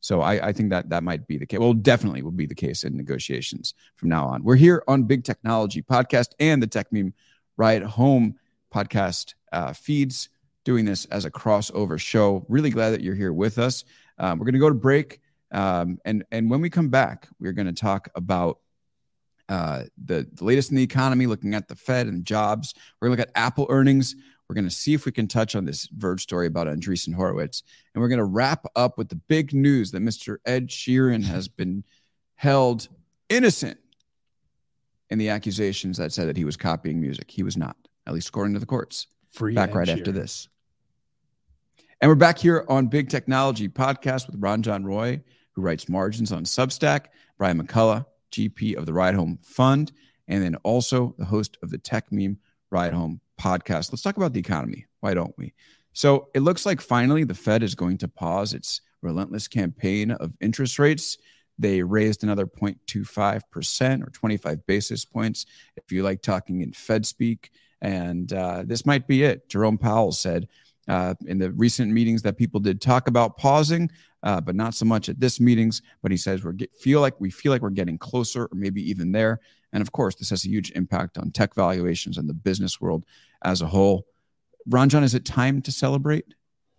[0.00, 1.58] So I, I, think that that might be the case.
[1.58, 4.42] Well, definitely will be the case in negotiations from now on.
[4.42, 7.12] We're here on Big Technology Podcast and the Techmeme
[7.56, 8.36] Ride Home
[8.74, 10.30] podcast uh, feeds,
[10.64, 12.46] doing this as a crossover show.
[12.48, 13.84] Really glad that you're here with us.
[14.18, 15.20] Um, we're going to go to break,
[15.52, 18.58] um, and and when we come back, we're going to talk about
[19.50, 22.72] uh, the, the latest in the economy, looking at the Fed and jobs.
[23.00, 24.14] We're going to look at Apple earnings.
[24.50, 27.62] We're going to see if we can touch on this Verge story about Andreessen Horowitz.
[27.94, 30.38] And we're going to wrap up with the big news that Mr.
[30.44, 31.84] Ed Sheeran has been
[32.34, 32.88] held
[33.28, 33.78] innocent
[35.08, 37.30] in the accusations that said that he was copying music.
[37.30, 37.76] He was not,
[38.08, 39.06] at least according to the courts.
[39.30, 39.98] Free back Ed right Sheeran.
[39.98, 40.48] after this.
[42.00, 45.22] And we're back here on Big Technology Podcast with Ranjan Roy,
[45.52, 47.04] who writes margins on Substack,
[47.38, 49.92] Brian McCullough, GP of the Ride Home Fund,
[50.26, 52.38] and then also the host of the Techmeme
[52.72, 53.90] Ride Home podcast.
[53.90, 54.86] Let's talk about the economy.
[55.00, 55.54] Why don't we?
[55.92, 60.32] So it looks like finally the Fed is going to pause its relentless campaign of
[60.40, 61.18] interest rates.
[61.58, 67.50] They raised another 0.25% or 25 basis points, if you like talking in Fed speak.
[67.82, 69.48] And uh, this might be it.
[69.48, 70.48] Jerome Powell said
[70.88, 73.90] uh, in the recent meetings that people did talk about pausing,
[74.22, 75.82] uh, but not so much at this meetings.
[76.02, 79.12] But he says we feel like we feel like we're getting closer, or maybe even
[79.12, 79.40] there.
[79.72, 83.04] And of course, this has a huge impact on tech valuations and the business world
[83.42, 84.06] as a whole.
[84.68, 86.34] Ranjan, is it time to celebrate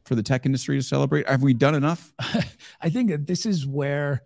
[0.05, 1.27] for the tech industry to celebrate?
[1.27, 2.13] Have we done enough?
[2.81, 4.21] I think that this is where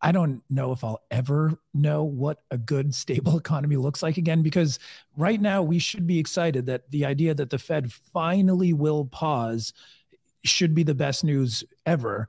[0.00, 4.42] I don't know if I'll ever know what a good, stable economy looks like again,
[4.42, 4.78] because
[5.16, 9.72] right now we should be excited that the idea that the Fed finally will pause
[10.44, 12.28] should be the best news ever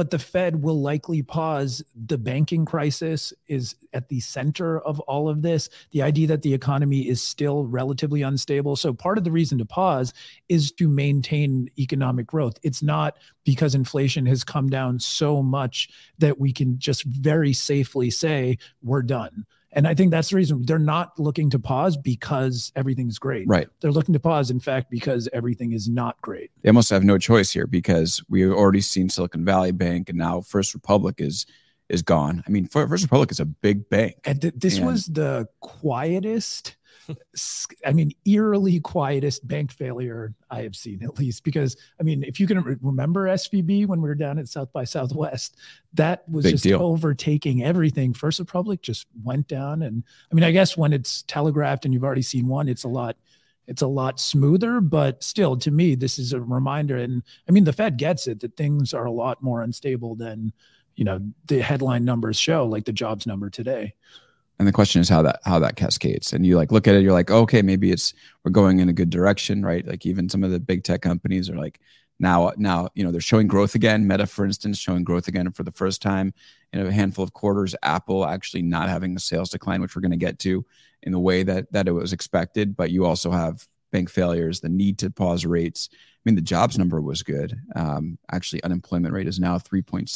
[0.00, 1.84] but the Fed will likely pause.
[2.06, 5.68] The banking crisis is at the center of all of this.
[5.90, 8.76] The idea that the economy is still relatively unstable.
[8.76, 10.14] So, part of the reason to pause
[10.48, 12.54] is to maintain economic growth.
[12.62, 18.08] It's not because inflation has come down so much that we can just very safely
[18.08, 19.44] say we're done.
[19.72, 23.46] And I think that's the reason they're not looking to pause because everything's great.
[23.46, 23.68] Right.
[23.80, 26.50] They're looking to pause, in fact, because everything is not great.
[26.62, 30.40] They almost have no choice here because we've already seen Silicon Valley Bank and now
[30.40, 31.46] First Republic is
[31.88, 32.42] is gone.
[32.46, 34.14] I mean, First Republic is a big bank.
[34.24, 36.76] And th- this and was the quietest
[37.84, 41.44] I mean, eerily quietest bank failure I have seen, at least.
[41.44, 44.84] Because, I mean, if you can remember SVB when we were down at South by
[44.84, 45.56] Southwest,
[45.94, 46.82] that was Big just deal.
[46.82, 48.12] overtaking everything.
[48.12, 49.82] First Republic just went down.
[49.82, 52.88] And I mean, I guess when it's telegraphed and you've already seen one, it's a
[52.88, 53.16] lot.
[53.66, 56.96] It's a lot smoother, but still, to me, this is a reminder.
[56.96, 60.52] And I mean, the Fed gets it that things are a lot more unstable than,
[60.96, 63.94] you know, the headline numbers show, like the jobs number today
[64.60, 67.02] and the question is how that how that cascades and you like look at it
[67.02, 68.12] you're like okay maybe it's
[68.44, 71.48] we're going in a good direction right like even some of the big tech companies
[71.48, 71.80] are like
[72.20, 74.06] Now, now you know they're showing growth again.
[74.06, 76.34] Meta, for instance, showing growth again for the first time
[76.72, 77.74] in a handful of quarters.
[77.82, 80.64] Apple actually not having a sales decline, which we're going to get to
[81.02, 82.76] in the way that that it was expected.
[82.76, 85.88] But you also have bank failures, the need to pause rates.
[86.20, 87.58] I mean, the jobs number was good.
[87.74, 90.06] Um, actually, unemployment rate is now 3.6%,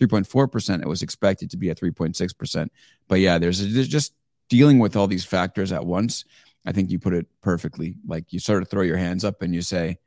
[0.00, 0.82] 3.4%.
[0.82, 2.68] It was expected to be at 3.6%.
[3.08, 4.14] But yeah, there's, there's just
[4.48, 6.24] dealing with all these factors at once.
[6.64, 7.96] I think you put it perfectly.
[8.06, 9.98] Like you sort of throw your hands up and you say,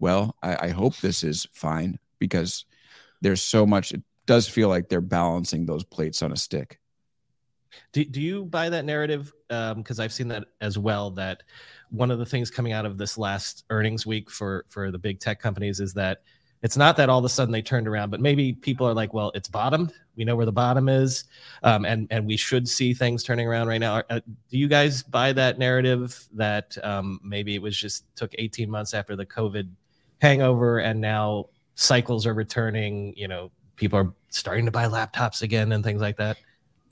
[0.00, 2.64] well, I, I hope this is fine because
[3.20, 6.80] there's so much, it does feel like they're balancing those plates on a stick.
[7.92, 9.32] Do, do you buy that narrative?
[9.48, 11.12] Because um, I've seen that as well.
[11.12, 11.42] That
[11.92, 15.20] one of the things coming out of this last earnings week for for the big
[15.20, 16.22] tech companies is that
[16.62, 19.12] it's not that all of a sudden they turned around, but maybe people are like,
[19.12, 19.92] well, it's bottomed.
[20.16, 21.24] We know where the bottom is,
[21.62, 24.02] um, and and we should see things turning around right now.
[24.10, 24.20] Uh,
[24.50, 28.94] do you guys buy that narrative that um, maybe it was just took 18 months
[28.94, 29.68] after the COVID
[30.20, 33.14] hangover, and now cycles are returning?
[33.16, 36.36] You know, people are starting to buy laptops again and things like that.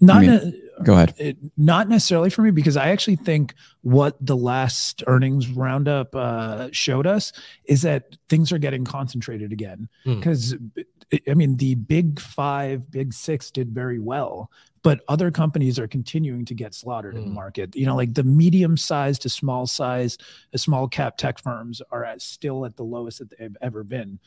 [0.00, 1.14] Not I mean, a, go ahead.
[1.18, 6.68] It, not necessarily for me because I actually think what the last earnings roundup uh,
[6.72, 7.32] showed us
[7.64, 9.88] is that things are getting concentrated again.
[10.04, 10.84] Because mm.
[11.28, 14.50] I mean, the big five, big six did very well,
[14.82, 17.18] but other companies are continuing to get slaughtered mm.
[17.18, 17.34] in the hmm.
[17.34, 17.76] market.
[17.76, 20.16] You know, like the medium size to small size,
[20.52, 24.18] the small cap tech firms are at, still at the lowest that they've ever been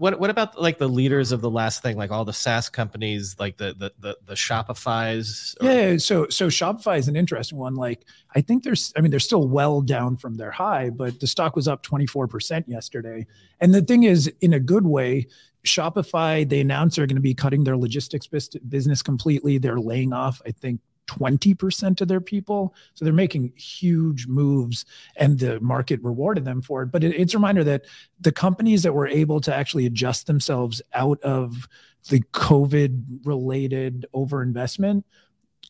[0.00, 3.36] what what about like the leaders of the last thing, like all the SaaS companies,
[3.38, 5.54] like the the the, the Shopify's?
[5.60, 7.74] Or- yeah, so so Shopify is an interesting one.
[7.74, 11.26] Like I think there's, I mean, they're still well down from their high, but the
[11.26, 13.26] stock was up 24 percent yesterday.
[13.60, 15.26] And the thing is, in a good way,
[15.66, 19.58] Shopify they announced they're going to be cutting their logistics business completely.
[19.58, 20.80] They're laying off, I think,
[21.10, 22.74] 20% of their people.
[22.94, 24.84] So they're making huge moves
[25.16, 26.86] and the market rewarded them for it.
[26.86, 27.86] But it, it's a reminder that
[28.20, 31.68] the companies that were able to actually adjust themselves out of
[32.08, 35.02] the COVID related overinvestment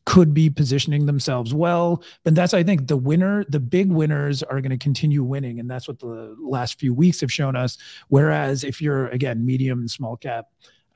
[0.04, 2.02] could be positioning themselves well.
[2.24, 5.58] But that's, I think, the winner, the big winners are going to continue winning.
[5.60, 7.78] And that's what the last few weeks have shown us.
[8.08, 10.46] Whereas if you're, again, medium and small cap,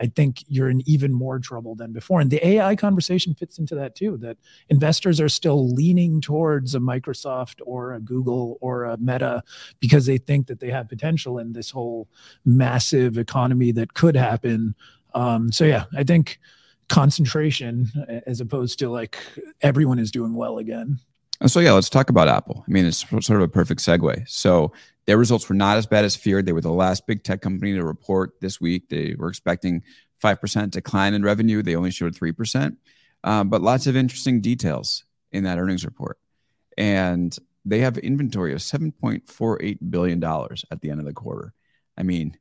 [0.04, 2.20] I think you're in even more trouble than before.
[2.20, 4.36] And the AI conversation fits into that too, that
[4.68, 9.42] investors are still leaning towards a Microsoft or a Google or a Meta
[9.80, 12.06] because they think that they have potential in this whole
[12.44, 14.74] massive economy that could happen.
[15.14, 16.38] Um, so, yeah, I think
[16.90, 17.90] concentration
[18.26, 19.16] as opposed to like
[19.62, 20.98] everyone is doing well again.
[21.46, 22.64] So, yeah, let's talk about Apple.
[22.66, 24.28] I mean, it's sort of a perfect segue.
[24.28, 24.72] So,
[25.06, 26.46] their results were not as bad as feared.
[26.46, 28.88] They were the last big tech company to report this week.
[28.88, 29.82] They were expecting
[30.22, 31.62] 5% decline in revenue.
[31.62, 32.76] They only showed 3%.
[33.22, 36.18] Um, but lots of interesting details in that earnings report.
[36.78, 41.52] And they have inventory of $7.48 billion at the end of the quarter.
[41.96, 42.36] I mean,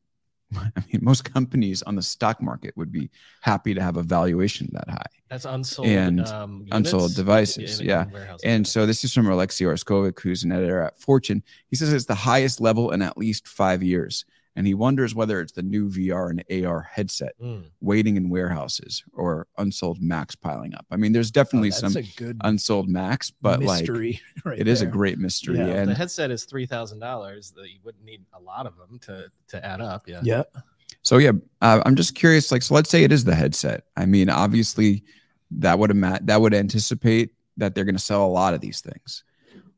[0.75, 3.09] I mean, most companies on the stock market would be
[3.41, 5.05] happy to have a valuation that high.
[5.29, 7.79] That's unsold and um, unsold devices.
[7.79, 8.05] In, yeah.
[8.43, 11.43] and so this is from Alexei Oreskovic, who's an editor at Fortune.
[11.69, 14.25] He says it's the highest level in at least five years.
[14.55, 17.65] And he wonders whether it's the new VR and AR headset mm.
[17.81, 20.85] waiting in warehouses or unsold Macs piling up.
[20.91, 22.03] I mean, there's definitely oh, some
[22.41, 24.73] unsold Macs, but mystery like right it there.
[24.73, 25.57] is a great mystery.
[25.57, 25.65] Yeah.
[25.65, 27.51] And the headset is three thousand dollars.
[27.55, 30.07] That you wouldn't need a lot of them to to add up.
[30.07, 30.21] Yeah.
[30.23, 30.43] Yeah.
[31.01, 31.31] So yeah,
[31.61, 32.51] uh, I'm just curious.
[32.51, 33.85] Like, so let's say it is the headset.
[33.97, 35.03] I mean, obviously,
[35.51, 38.81] that would ima- that would anticipate that they're going to sell a lot of these
[38.81, 39.23] things.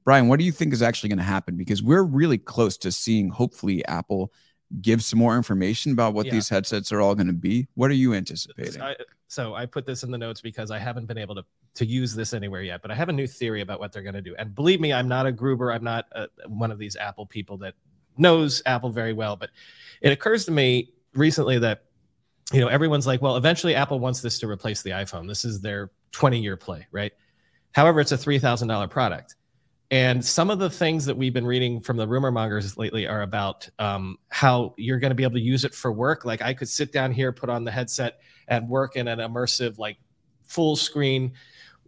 [0.03, 1.57] Brian, what do you think is actually going to happen?
[1.57, 4.31] Because we're really close to seeing, hopefully, Apple
[4.81, 6.33] give some more information about what yeah.
[6.33, 7.67] these headsets are all going to be.
[7.75, 8.81] What are you anticipating?
[8.81, 8.95] I,
[9.27, 11.45] so I put this in the notes because I haven't been able to
[11.75, 14.15] to use this anywhere yet, but I have a new theory about what they're going
[14.15, 14.33] to do.
[14.37, 15.73] And believe me, I'm not a Gruber.
[15.73, 17.73] I'm not a, one of these Apple people that
[18.17, 19.35] knows Apple very well.
[19.35, 19.49] But
[20.01, 21.83] it occurs to me recently that
[22.53, 25.27] you know everyone's like, well, eventually Apple wants this to replace the iPhone.
[25.27, 27.11] This is their 20 year play, right?
[27.73, 29.35] However, it's a three thousand dollar product.
[29.91, 33.21] And some of the things that we've been reading from the rumor mongers lately are
[33.21, 36.25] about um, how you're going to be able to use it for work.
[36.25, 39.77] Like I could sit down here, put on the headset, and work in an immersive,
[39.77, 39.97] like
[40.47, 41.33] full screen.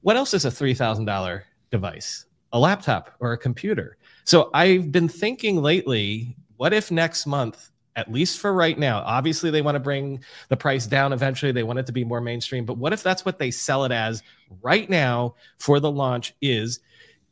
[0.02, 2.26] What else is a three thousand dollar device?
[2.54, 3.98] A laptop or a computer.
[4.24, 9.00] So I've been thinking lately, what if next month at least for right now.
[9.00, 11.52] Obviously, they want to bring the price down eventually.
[11.52, 12.64] They want it to be more mainstream.
[12.64, 14.22] But what if that's what they sell it as
[14.62, 16.80] right now for the launch is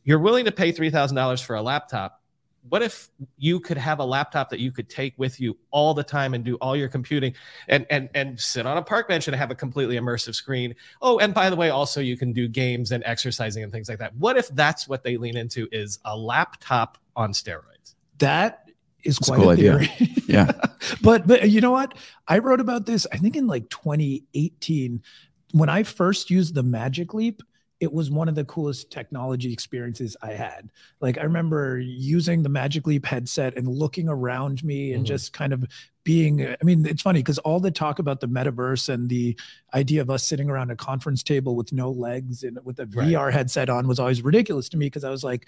[0.06, 2.22] you're willing to pay $3,000 for a laptop.
[2.70, 6.04] What if you could have a laptop that you could take with you all the
[6.04, 7.36] time and do all your computing
[7.68, 10.74] and and and sit on a park bench and have a completely immersive screen?
[11.00, 14.00] Oh, and by the way, also you can do games and exercising and things like
[14.00, 14.16] that.
[14.16, 17.94] What if that's what they lean into is a laptop on steroids?
[18.18, 18.68] That
[19.04, 19.78] is It's a quite cool a idea.
[19.80, 20.16] theory.
[20.28, 20.52] Yeah.
[21.04, 21.96] but but you know what?
[22.28, 23.06] I wrote about this.
[23.12, 25.04] I think in like 2018,
[25.52, 27.44] when I first used the Magic Leap.
[27.82, 30.70] It was one of the coolest technology experiences I had.
[31.02, 35.08] Like I remember using the Magic Leap headset and looking around me and Mhm.
[35.08, 35.66] just kind of
[36.06, 36.46] being.
[36.48, 39.38] I mean, it's funny because all the talk about the metaverse and the
[39.74, 43.10] idea of us sitting around a conference table with no legs and with a Right.
[43.10, 45.48] VR headset on was always ridiculous to me because I was like,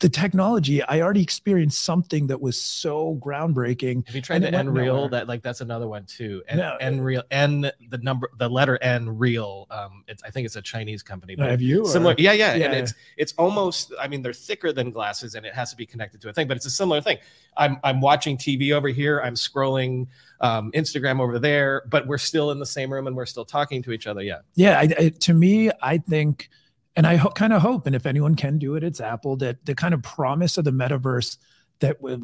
[0.00, 4.06] the technology, I already experienced something that was so groundbreaking.
[4.06, 5.10] Have you tried And the it went Nreal?
[5.10, 6.42] That like that's another one too.
[6.48, 6.76] N, No.
[6.80, 9.66] N real N the number the letter N real.
[9.70, 11.36] Um, it's I think it's a Chinese company.
[11.36, 11.86] but Have you?
[11.86, 12.66] similar yeah, yeah Yeah.
[12.66, 15.84] and it's it's almost i mean they're thicker than glasses and it has to be
[15.86, 17.18] connected to a thing but it's a similar thing
[17.56, 20.06] i'm i'm watching tv over here i'm scrolling
[20.40, 23.82] um, instagram over there but we're still in the same room and we're still talking
[23.82, 26.48] to each other yeah yeah I, I, to me i think
[26.96, 29.64] and i ho- kind of hope and if anyone can do it it's apple that
[29.66, 31.36] the kind of promise of the metaverse
[31.80, 32.20] that will,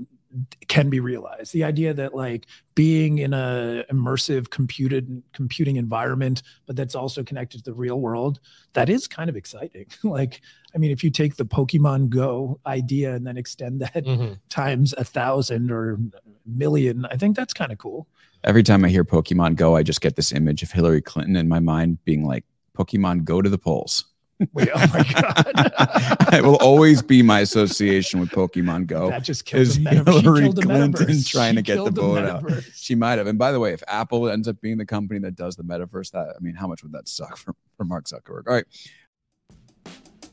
[0.68, 1.52] can be realized.
[1.52, 7.58] The idea that like being in a immersive computed computing environment but that's also connected
[7.58, 8.40] to the real world
[8.74, 9.86] that is kind of exciting.
[10.02, 10.40] Like
[10.74, 14.34] i mean if you take the pokemon go idea and then extend that mm-hmm.
[14.48, 15.98] times a thousand or
[16.44, 18.06] million i think that's kind of cool.
[18.44, 21.48] Every time I hear Pokemon Go, I just get this image of Hillary Clinton in
[21.48, 22.44] my mind being like,
[22.78, 24.04] Pokemon Go to the polls.
[24.52, 29.10] Wait, oh my god it will always be my association with Pokemon Go.
[29.10, 32.24] that just killed is the meta- she Hillary Clinton trying She to get the vote
[32.24, 32.62] out.
[32.74, 33.26] She might have.
[33.26, 36.10] And by the way, if Apple ends up being the company that does the metaverse,
[36.12, 38.46] that I mean, how much would that suck for, for Mark Zuckerberg?
[38.46, 38.66] All right.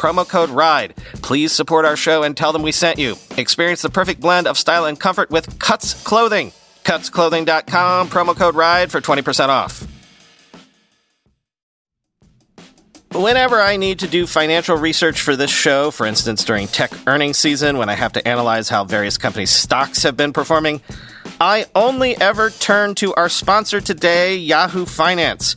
[0.00, 0.96] promo code RIDE.
[1.22, 3.16] Please support our show and tell them we sent you.
[3.36, 6.52] Experience the perfect blend of style and comfort with Cuts Clothing.
[6.84, 9.86] Cutsclothing.com, promo code RIDE for 20% off.
[13.12, 17.38] Whenever I need to do financial research for this show, for instance during tech earnings
[17.38, 20.80] season when I have to analyze how various companies' stocks have been performing,
[21.40, 25.56] I only ever turn to our sponsor today, Yahoo Finance.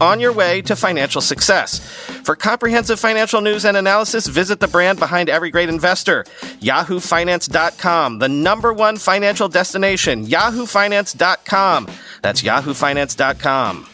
[0.00, 1.78] on your way to financial success.
[2.24, 6.24] For comprehensive financial news and analysis, visit the brand behind every great investor,
[6.60, 11.88] yahoofinance.com, the number one financial destination, yahoofinance.com.
[12.22, 13.86] That's yahoofinance.com.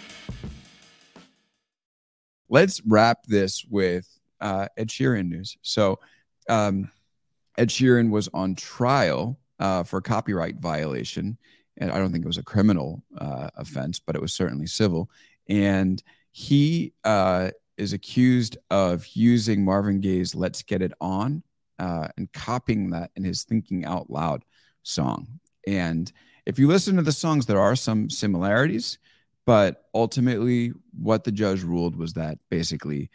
[2.49, 4.09] let's wrap this with
[4.41, 5.57] uh, Ed Sheeran news.
[5.63, 5.99] So,
[6.49, 6.91] um,
[7.57, 11.39] Ed Sheeran was on trial uh, for copyright violation,
[11.77, 15.11] and I don't think it was a criminal uh, offense, but it was certainly civil.
[15.49, 21.43] And he uh, is accused of using Marvin Gaye's "Let's Get It On"
[21.79, 24.45] uh, and copying that in his "Thinking Out Loud"
[24.83, 25.41] song.
[25.67, 26.11] And
[26.47, 28.99] if you listen to the songs, there are some similarities
[29.47, 33.11] but ultimately what the judge ruled was that basically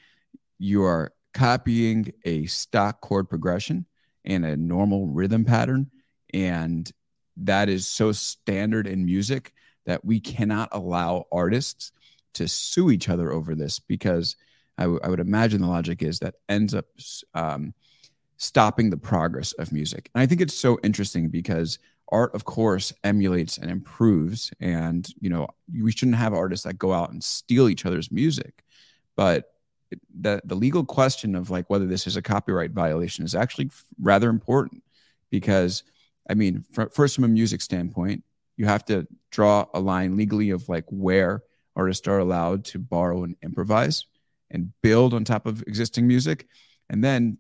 [0.58, 3.86] you are copying a stock chord progression
[4.26, 5.90] and a normal rhythm pattern
[6.34, 6.92] and
[7.38, 9.54] that is so standard in music
[9.86, 11.92] that we cannot allow artists
[12.34, 14.36] to sue each other over this because
[14.78, 16.86] I, w- I would imagine the logic is that ends up
[17.34, 17.74] um,
[18.38, 20.10] stopping the progress of music.
[20.14, 21.80] And i think it's so interesting because
[22.12, 25.48] art of course emulates and improves and you know
[25.80, 28.64] we shouldn't have artists that go out and steal each other's music.
[29.16, 29.52] But
[30.20, 33.70] the the legal question of like whether this is a copyright violation is actually
[34.00, 34.84] rather important
[35.32, 35.84] because
[36.30, 38.24] i mean first from a music standpoint
[38.58, 41.42] you have to draw a line legally of like where
[41.76, 44.06] artists are allowed to borrow and improvise
[44.52, 46.48] and build on top of existing music.
[46.90, 47.38] And then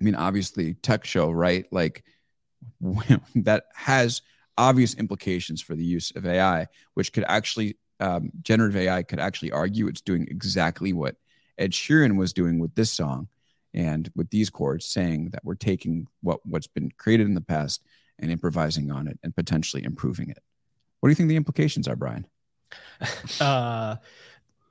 [0.00, 1.66] i mean obviously tech show right?
[1.70, 2.04] Like
[3.34, 4.22] that has
[4.58, 9.50] obvious implications for the use of ai which could actually um, generative ai could actually
[9.50, 11.16] argue it's doing exactly what
[11.56, 13.28] ed sheeran was doing with this song
[13.72, 17.82] and with these chords saying that we're taking what what's been created in the past
[18.18, 20.42] and improvising on it and potentially improving it.
[20.98, 22.26] What do you think the implications are brian
[23.40, 23.96] uh,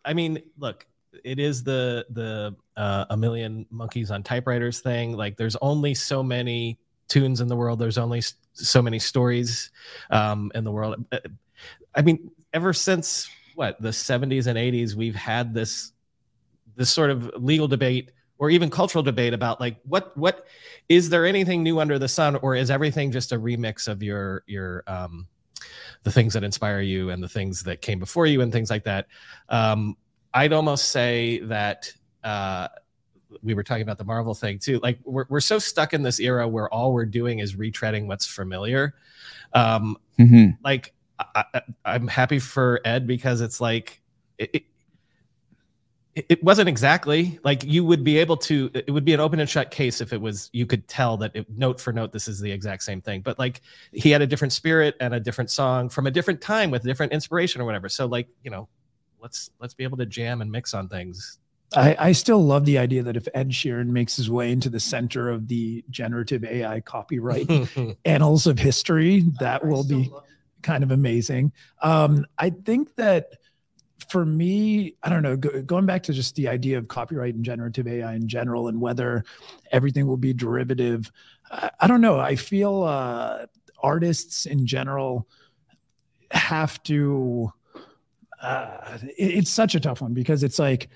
[0.05, 0.85] I mean, look,
[1.23, 5.13] it is the the uh, a million monkeys on typewriters thing.
[5.15, 6.77] Like, there's only so many
[7.07, 7.79] tunes in the world.
[7.79, 8.21] There's only
[8.53, 9.71] so many stories
[10.11, 11.05] um, in the world.
[11.11, 11.19] Uh,
[11.95, 15.91] I mean, ever since what the 70s and 80s, we've had this
[16.75, 20.47] this sort of legal debate or even cultural debate about like what what
[20.87, 24.43] is there anything new under the sun or is everything just a remix of your
[24.47, 25.27] your um,
[26.03, 28.83] the things that inspire you and the things that came before you and things like
[28.85, 29.07] that.
[29.49, 29.97] Um,
[30.33, 31.91] I'd almost say that
[32.23, 32.67] uh,
[33.41, 34.79] we were talking about the Marvel thing too.
[34.79, 38.25] Like we're we're so stuck in this era where all we're doing is retreading what's
[38.25, 38.95] familiar.
[39.53, 40.51] Um, mm-hmm.
[40.63, 44.01] Like I, am happy for Ed because it's like
[44.37, 44.63] it,
[46.27, 49.49] it wasn't exactly like you would be able to it would be an open and
[49.49, 52.39] shut case if it was you could tell that it, note for note this is
[52.39, 53.21] the exact same thing.
[53.21, 53.61] But like
[53.91, 57.13] he had a different spirit and a different song from a different time with different
[57.13, 57.89] inspiration or whatever.
[57.89, 58.67] So like you know
[59.21, 61.39] let's let's be able to jam and mix on things.
[61.75, 64.79] I, I still love the idea that if Ed Sheeran makes his way into the
[64.79, 67.47] center of the generative AI copyright
[68.05, 70.11] annals of history, that will be
[70.63, 71.51] kind of amazing.
[71.83, 73.33] Um, I think that
[74.09, 77.43] for me, I don't know, go, going back to just the idea of copyright and
[77.43, 79.23] generative AI in general and whether
[79.71, 81.11] everything will be derivative,
[81.51, 82.19] I, I don't know.
[82.19, 83.45] I feel uh,
[83.81, 85.27] artists in general
[86.31, 87.51] have to.
[88.41, 90.87] Uh, it, it's such a tough one because it's like,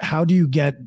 [0.00, 0.86] how do you get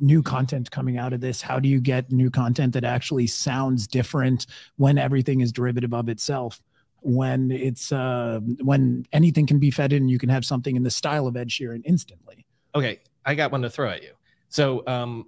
[0.00, 1.42] new content coming out of this?
[1.42, 4.46] How do you get new content that actually sounds different
[4.76, 6.60] when everything is derivative of itself?
[7.02, 10.90] When it's uh, when anything can be fed in, you can have something in the
[10.90, 12.46] style of Ed Sheeran instantly.
[12.74, 14.12] Okay, I got one to throw at you.
[14.48, 15.26] So um,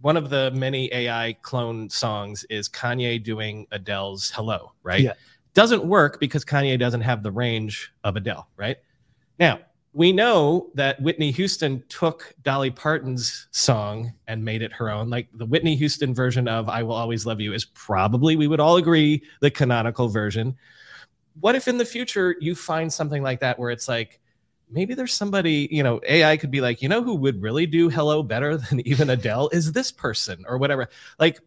[0.00, 5.00] one of the many AI clone songs is Kanye doing Adele's "Hello," right?
[5.00, 5.14] Yeah.
[5.54, 8.78] Doesn't work because Kanye doesn't have the range of Adele, right?
[9.38, 9.60] Now
[9.94, 15.10] we know that Whitney Houston took Dolly Parton's song and made it her own.
[15.10, 18.60] Like the Whitney Houston version of I Will Always Love You is probably, we would
[18.60, 20.56] all agree, the canonical version
[21.40, 24.20] what if in the future you find something like that where it's like
[24.70, 27.88] maybe there's somebody you know ai could be like you know who would really do
[27.88, 30.88] hello better than even adele is this person or whatever.
[31.18, 31.40] Like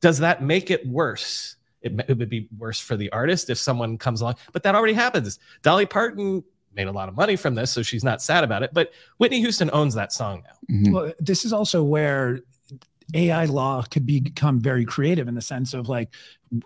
[0.00, 1.56] does that make it worse?
[1.80, 4.94] It, it would be worse for the artist if someone comes along but that already
[4.94, 5.38] happens.
[5.62, 8.70] Dolly parton made a lot of money from this so she's not sad about it
[8.74, 10.74] but whitney houston owns that song now.
[10.74, 10.92] Mm-hmm.
[10.92, 12.40] well this is also where
[13.14, 16.10] AI law could become very creative in the sense of like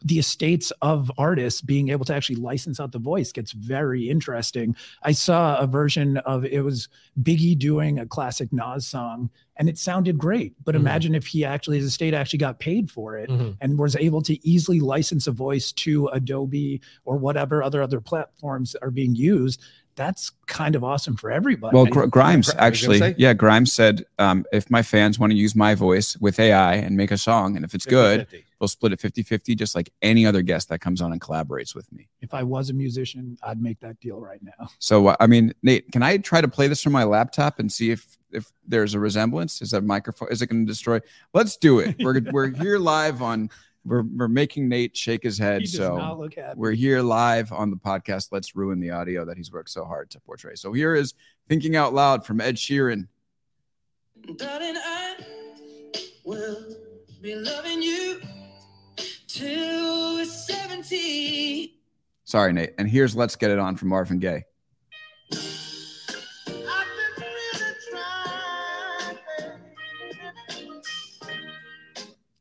[0.05, 4.77] the estates of artists being able to actually license out the voice gets very interesting.
[5.03, 6.89] I saw a version of it was
[7.23, 10.55] Biggie doing a classic Nas song and it sounded great.
[10.65, 10.87] But mm-hmm.
[10.87, 13.51] imagine if he actually, his estate actually got paid for it mm-hmm.
[13.61, 18.75] and was able to easily license a voice to Adobe or whatever other other platforms
[18.77, 19.63] are being used
[20.01, 21.77] that's kind of awesome for everybody.
[21.77, 25.75] Well, Gr- Grimes actually, yeah, Grimes said, um, if my fans want to use my
[25.75, 28.45] voice with AI and make a song, and if it's 50, good, 50.
[28.59, 31.75] they'll split it 50 50, just like any other guest that comes on and collaborates
[31.75, 32.09] with me.
[32.23, 34.69] If I was a musician, I'd make that deal right now.
[34.79, 37.71] So, uh, I mean, Nate, can I try to play this from my laptop and
[37.71, 39.61] see if if there's a resemblance?
[39.61, 40.29] Is that microphone?
[40.31, 41.01] Is it going to destroy?
[41.35, 41.97] Let's do it.
[42.01, 43.51] We're we're here live on
[43.85, 45.67] we're we're making Nate shake his head.
[45.67, 48.29] so we're here live on the podcast.
[48.31, 50.55] Let's ruin the audio that he's worked so hard to portray.
[50.55, 51.15] So here is
[51.49, 53.09] thinking out loud from Ed Sheeran.
[54.37, 55.17] Darling, I
[56.25, 56.77] will
[57.23, 58.21] be loving you
[59.27, 61.79] till 70.
[62.25, 62.75] Sorry, Nate.
[62.79, 64.45] And here's Let's Get It On from Marvin Gaye.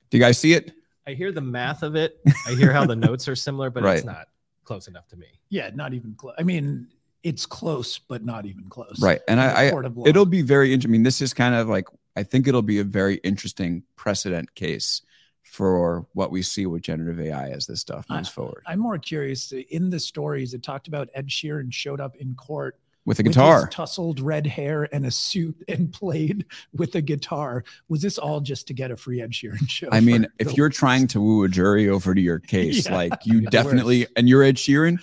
[0.10, 0.74] Do you guys see it?
[1.10, 2.20] I hear the math of it.
[2.48, 3.98] I hear how the notes are similar, but right.
[3.98, 4.28] it's not
[4.64, 5.26] close enough to me.
[5.50, 6.36] Yeah, not even close.
[6.38, 6.88] I mean,
[7.24, 9.02] it's close, but not even close.
[9.02, 9.74] Right, and I, I
[10.06, 10.72] it'll be very.
[10.72, 10.92] Interesting.
[10.92, 14.54] I mean, this is kind of like I think it'll be a very interesting precedent
[14.54, 15.02] case
[15.44, 18.62] for what we see with generative AI as this stuff moves forward.
[18.68, 19.52] I'm more curious.
[19.52, 23.62] In the stories, it talked about Ed Sheeran showed up in court with a guitar,
[23.62, 27.64] with tousled red hair and a suit, and played with a guitar.
[27.88, 29.90] Was this all just to get a free Ed Sheeran show?
[29.92, 33.26] I mean, if you're trying to woo a jury over to your case, yeah, like
[33.26, 35.00] you definitely, and you're Ed Sheeran,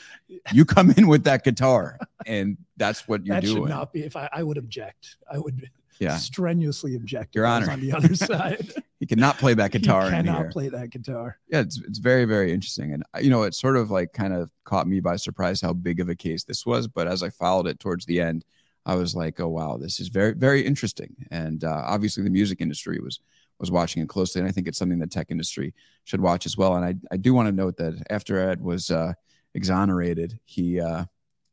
[0.53, 3.65] you come in with that guitar, and that's what you're that doing.
[3.65, 4.05] should not be.
[4.05, 6.17] If I, I would object, I would yeah.
[6.17, 7.35] strenuously object.
[7.35, 7.71] Your Honor.
[7.71, 8.73] On the other side,
[9.07, 10.03] he cannot play that guitar.
[10.03, 10.51] He in cannot here.
[10.51, 11.39] play that guitar.
[11.49, 14.51] Yeah, it's it's very very interesting, and you know, it sort of like kind of
[14.65, 16.89] caught me by surprise how big of a case this was.
[16.89, 18.45] But as I followed it towards the end,
[18.85, 21.15] I was like, oh wow, this is very very interesting.
[21.31, 23.21] And uh, obviously, the music industry was
[23.61, 25.73] was watching it closely, and I think it's something the tech industry
[26.05, 26.75] should watch as well.
[26.75, 29.13] And I I do want to note that after Ed was uh,
[29.55, 30.81] exonerated, he.
[30.81, 31.05] Uh,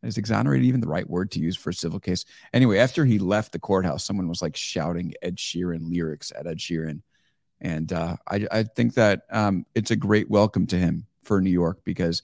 [0.01, 2.26] is exonerated even the right word to use for a civil case?
[2.51, 6.58] Anyway, after he left the courthouse, someone was like shouting Ed Sheeran lyrics at Ed
[6.58, 7.01] Sheeran.
[7.62, 11.49] And uh, I, I, think that um, it's a great welcome to him for New
[11.49, 12.22] York because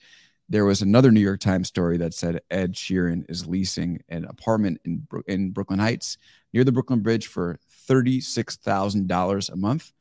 [0.49, 4.81] there was another New York Times story that said Ed Sheeran is leasing an apartment
[4.83, 6.17] in, in Brooklyn Heights
[6.53, 9.93] near the Brooklyn Bridge for $36,000 a month.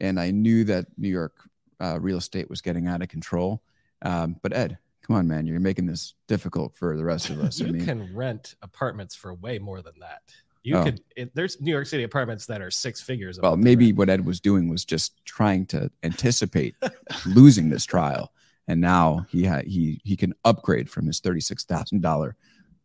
[0.00, 1.36] And I knew that New York
[1.80, 3.62] uh, real estate was getting out of control.
[4.02, 7.58] Um, but Ed, come on, man, you're making this difficult for the rest of us.
[7.60, 10.22] you I mean, can rent apartments for way more than that.
[10.62, 10.84] You Oh.
[10.84, 11.00] could.
[11.16, 13.38] It, there's New York City apartments that are six figures.
[13.40, 16.74] well, maybe what Ed was doing was just trying to anticipate
[17.26, 18.32] losing this trial,
[18.66, 22.36] and now he ha- he he can upgrade from his thirty six thousand dollar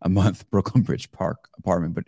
[0.02, 1.96] a month Brooklyn Bridge Park apartment.
[1.96, 2.06] But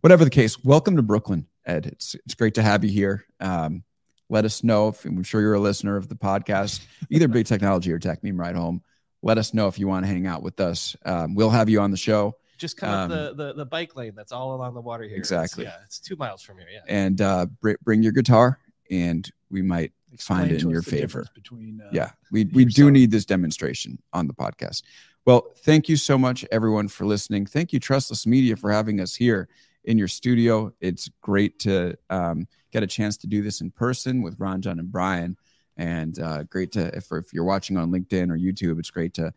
[0.00, 1.86] whatever the case, welcome to Brooklyn, Ed.
[1.86, 3.24] It's it's great to have you here.
[3.40, 3.84] Um,
[4.30, 7.92] let us know if I'm sure you're a listener of the podcast, either Big Technology
[7.92, 8.82] or Techmeme Ride Home.
[9.22, 10.96] Let us know if you want to hang out with us.
[11.04, 12.36] Um, we'll have you on the show.
[12.58, 15.12] Just come up um, the, the the bike lane that's all along the water here.
[15.16, 15.64] It's- Exactly.
[15.64, 16.68] yeah, it's two miles from here.
[16.72, 16.80] Yeah.
[16.88, 18.58] and uh, br- bring your guitar,
[18.90, 21.26] and we might find it in your favor.
[21.34, 24.82] Between uh, yeah, we we do need this demonstration on the podcast.
[25.26, 27.46] Well, thank you so much, everyone, for listening.
[27.46, 29.48] Thank you, Trustless Media, for having us here
[29.84, 30.72] in your studio.
[30.80, 34.92] It's great to um, get a chance to do this in person with Ranjan, and
[34.92, 35.36] Brian.
[35.76, 39.32] And uh, great to if, if you're watching on LinkedIn or YouTube, it's great to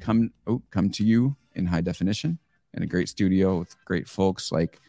[0.00, 2.38] come oh, come to you in high definition
[2.74, 4.80] in a great studio with great folks like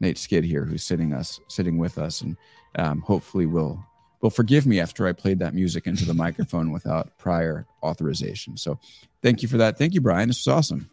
[0.00, 2.36] Nate Skid here, who's sitting us sitting with us, and
[2.76, 3.84] um, hopefully will
[4.20, 8.56] will forgive me after I played that music into the microphone without prior authorization.
[8.56, 8.78] So,
[9.22, 9.78] thank you for that.
[9.78, 10.28] Thank you, Brian.
[10.28, 10.90] This was awesome.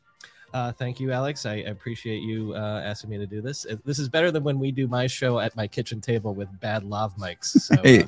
[0.54, 1.46] Uh, thank you, Alex.
[1.48, 3.66] I appreciate you uh, asking me to do this.
[3.66, 6.48] Uh, This is better than when we do my show at my kitchen table with
[6.60, 7.60] bad lav mics.
[7.60, 8.08] So, Hey, uh,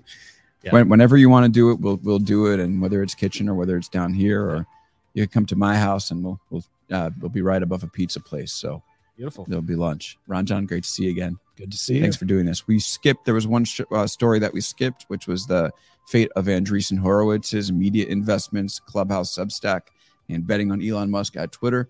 [0.62, 0.72] Yeah.
[0.72, 3.47] When, whenever you want to do it, we'll we'll do it, and whether it's kitchen
[3.49, 4.68] or whether it's down here, or
[5.16, 7.88] you can come to my house, and we'll we'll uh, we'll be right above a
[7.88, 8.53] pizza place.
[8.53, 8.84] So
[9.18, 9.45] beautiful.
[9.47, 10.20] there'll be lunch.
[10.30, 11.39] Ranjan, great to see you again.
[11.55, 12.20] Good to see Thanks you.
[12.20, 12.68] for doing this.
[12.68, 13.26] We skipped.
[13.26, 15.72] There was one sh- uh, story that we skipped, which was the
[16.07, 19.82] fate of Andreessen Horowitz's media investments, Clubhouse, Substack,
[20.30, 21.89] and betting on Elon Musk at Twitter.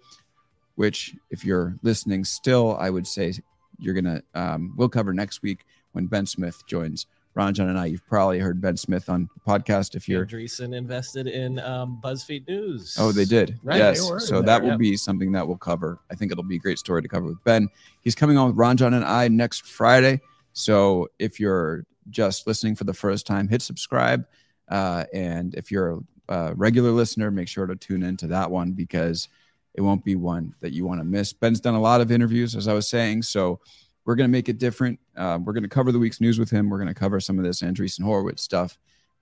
[0.76, 3.34] Which, if you're listening still, I would say
[3.80, 4.22] you're gonna.
[4.36, 7.88] Um, we'll cover next week when Ben Smith joins Ranjan and I.
[7.88, 9.96] You've probably heard Ben Smith on the podcast.
[9.96, 12.96] If you're, Andreessen invested in um, BuzzFeed News.
[13.00, 13.60] oh, they did.
[13.62, 14.10] Right, yes.
[14.10, 16.00] they So that there, will be something that we'll cover.
[16.10, 17.68] I think it'll be a great story to cover with Ben.
[18.02, 20.22] He's coming on with Ranjan and I next Friday.
[20.54, 24.26] So if you're just listening for the first time, hit subscribe.
[24.70, 28.72] Uh, and if you're a, a regular listener, make sure to tune into that one
[28.72, 29.28] because
[29.74, 31.34] it won't be one that you want to miss.
[31.34, 33.24] Ben's done a lot of interviews, as I was saying.
[33.24, 33.60] So
[34.06, 35.00] we're going to make it different.
[35.18, 36.70] Uh, we're going to cover the week's news with him.
[36.70, 38.78] We're going to cover some of this Andreessen Horowitz stuff,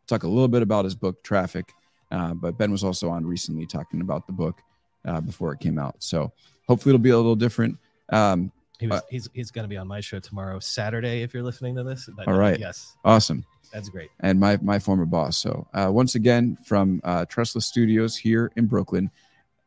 [0.08, 1.72] talk a little bit about his book, Traffic.
[2.12, 4.62] Uh, but Ben was also on recently talking about the book
[5.06, 5.96] uh, before it came out.
[6.00, 6.32] So
[6.68, 7.78] hopefully it'll be a little different.
[8.10, 11.34] Um, He was, Uh, he's he's going to be on my show tomorrow, Saturday, if
[11.34, 12.10] you're listening to this.
[12.16, 13.46] But, All uh, yes, awesome.
[13.72, 14.10] that's great.
[14.20, 15.38] and my my former boss.
[15.38, 19.10] So uh, once again from uh, Trustless Studios here in Brooklyn,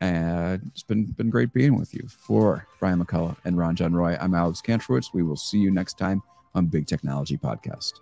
[0.00, 2.06] and it's been been great being with you.
[2.08, 5.12] For Brian McCullough and Ranjan Roy, I'm Alex Kantrowitz.
[5.12, 6.22] We will see you next time
[6.54, 7.94] on Big Technology Podcast.